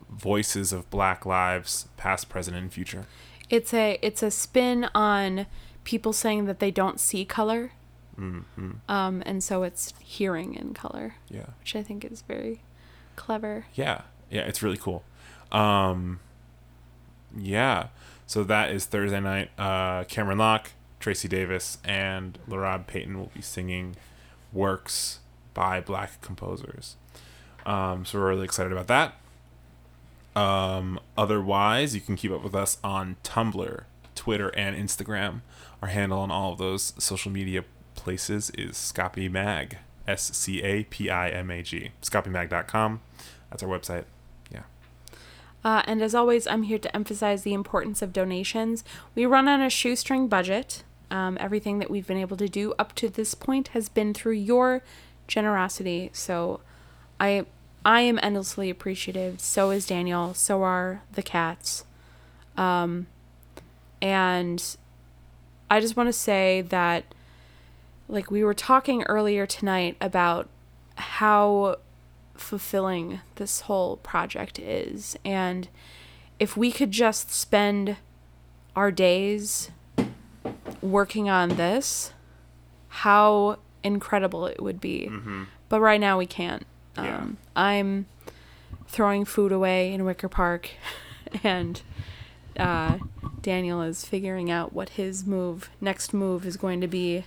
[0.10, 3.06] Voices of Black Lives, Past, Present, and Future.
[3.50, 5.46] It's a it's a spin on
[5.84, 7.72] people saying that they don't see color.
[8.18, 8.72] Mm-hmm.
[8.90, 11.48] Um, and so it's hearing in color, Yeah.
[11.60, 12.62] which I think is very
[13.16, 13.66] clever.
[13.76, 14.02] Yeah.
[14.32, 15.04] Yeah, it's really cool.
[15.52, 16.20] Um,
[17.38, 17.88] yeah.
[18.28, 19.50] So that is Thursday night.
[19.58, 23.96] Uh, Cameron Locke, Tracy Davis, and Larab Payton will be singing
[24.52, 25.20] works
[25.54, 26.98] by black composers.
[27.66, 29.16] Um, so we're really excited about that.
[30.40, 35.42] Um, otherwise, you can keep up with us on Tumblr, Twitter, and Instagram.
[35.82, 37.64] Our handle on all of those social media
[37.96, 39.78] places is Scapi Mag.
[40.08, 41.92] S C A P I M A G.
[42.02, 43.02] ScapiMag.com.
[43.50, 44.06] That's our website.
[45.64, 48.84] Uh, and as always, I'm here to emphasize the importance of donations.
[49.16, 50.84] We run on a shoestring budget.
[51.10, 54.34] Um, everything that we've been able to do up to this point has been through
[54.34, 54.82] your
[55.28, 56.10] generosity.
[56.14, 56.62] So
[57.20, 57.46] I
[57.86, 59.40] I am endlessly appreciative.
[59.40, 60.34] So is Daniel.
[60.34, 61.86] So are the cats.
[62.58, 63.08] Um,
[64.02, 64.62] and
[65.70, 67.06] I just want to say that,
[68.10, 70.50] like, we were talking earlier tonight about
[70.96, 71.78] how
[72.40, 75.18] fulfilling this whole project is.
[75.26, 75.70] And
[76.40, 77.98] if we could just spend
[78.76, 79.72] our days
[80.82, 82.14] working on this,
[82.90, 85.08] how incredible it would be.
[85.70, 86.66] But right now we can't.
[86.98, 87.18] Yeah.
[87.18, 88.06] Um, I'm
[88.88, 90.70] throwing food away in Wicker Park,
[91.44, 91.82] and
[92.58, 92.98] uh,
[93.42, 97.26] Daniel is figuring out what his move, next move, is going to be.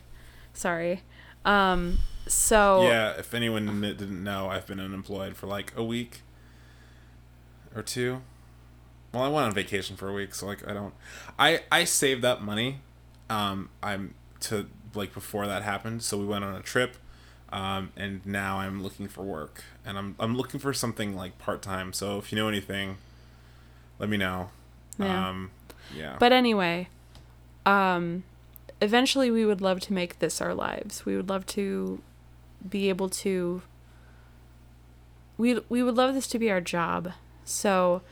[0.52, 1.02] Sorry.
[1.44, 1.98] Um,
[2.32, 6.22] so Yeah, if anyone didn't know, I've been unemployed for like a week
[7.74, 8.22] or two.
[9.12, 10.94] Well, I went on vacation for a week, so like I don't.
[11.38, 12.80] I I saved up money.
[13.28, 16.96] Um, I'm to like before that happened, so we went on a trip.
[17.52, 21.62] Um, and now I'm looking for work, and I'm I'm looking for something like part
[21.62, 21.92] time.
[21.92, 22.98] So if you know anything,
[23.98, 24.50] let me know.
[24.98, 25.28] Yeah.
[25.28, 25.50] Um,
[25.96, 26.16] yeah.
[26.20, 26.88] But anyway,
[27.66, 28.22] um,
[28.80, 31.04] eventually we would love to make this our lives.
[31.04, 32.00] We would love to
[32.68, 33.62] be able to.
[35.38, 37.12] We we would love this to be our job.
[37.44, 38.02] So,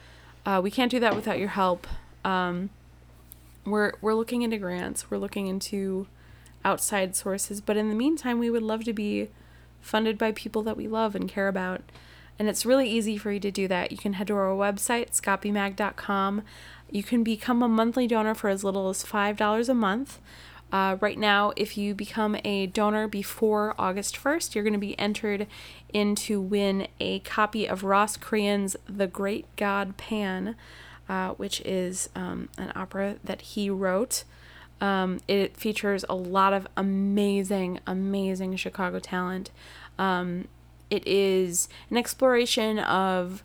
[0.46, 1.86] uh, we can't do that without your help.
[2.24, 2.70] Um,
[3.64, 5.10] we're we're looking into grants.
[5.10, 6.06] We're looking into
[6.64, 7.60] outside sources.
[7.60, 9.28] But in the meantime, we would love to be
[9.80, 11.82] funded by people that we love and care about.
[12.38, 13.90] And it's really easy for you to do that.
[13.90, 16.42] You can head to our website, scapimag.com.
[16.90, 20.18] You can become a monthly donor for as little as $5 a month.
[20.70, 24.98] Uh, right now, if you become a donor before August 1st, you're going to be
[24.98, 25.46] entered
[25.92, 30.56] in to win a copy of Ross Crean's The Great God Pan,
[31.08, 34.24] uh, which is um, an opera that he wrote.
[34.80, 39.50] Um, it features a lot of amazing, amazing Chicago talent.
[39.98, 40.48] Um,
[40.90, 43.42] it is an exploration of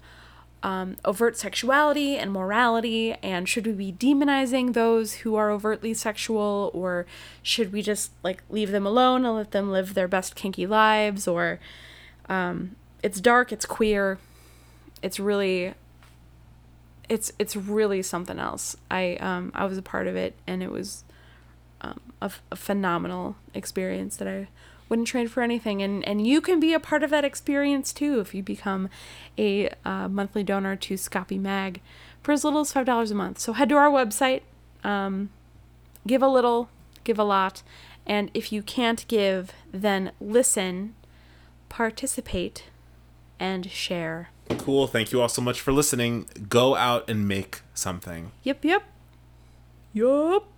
[0.63, 6.71] um, overt sexuality and morality, and should we be demonizing those who are overtly sexual,
[6.73, 7.05] or
[7.41, 11.27] should we just like leave them alone and let them live their best kinky lives?
[11.27, 11.59] Or
[12.29, 14.17] um, it's dark, it's queer,
[15.01, 15.73] it's really
[17.09, 18.77] it's it's really something else.
[18.89, 21.03] I um I was a part of it, and it was
[21.81, 24.47] um, a, f- a phenomenal experience that I
[24.89, 25.81] wouldn't trade for anything.
[25.81, 28.89] And and you can be a part of that experience too if you become
[29.37, 31.81] a uh, monthly donor to Scapi Mag
[32.21, 33.39] for as little as five dollars a month.
[33.39, 34.41] So head to our website,
[34.83, 35.29] um,
[36.07, 36.69] give a little,
[37.03, 37.63] give a lot,
[38.05, 40.95] and if you can't give, then listen,
[41.69, 42.65] participate,
[43.39, 44.29] and share.
[44.57, 44.87] cool.
[44.87, 46.27] Thank you all so much for listening.
[46.47, 48.31] Go out and make something.
[48.43, 48.83] Yep, yep.
[49.93, 50.52] Yup.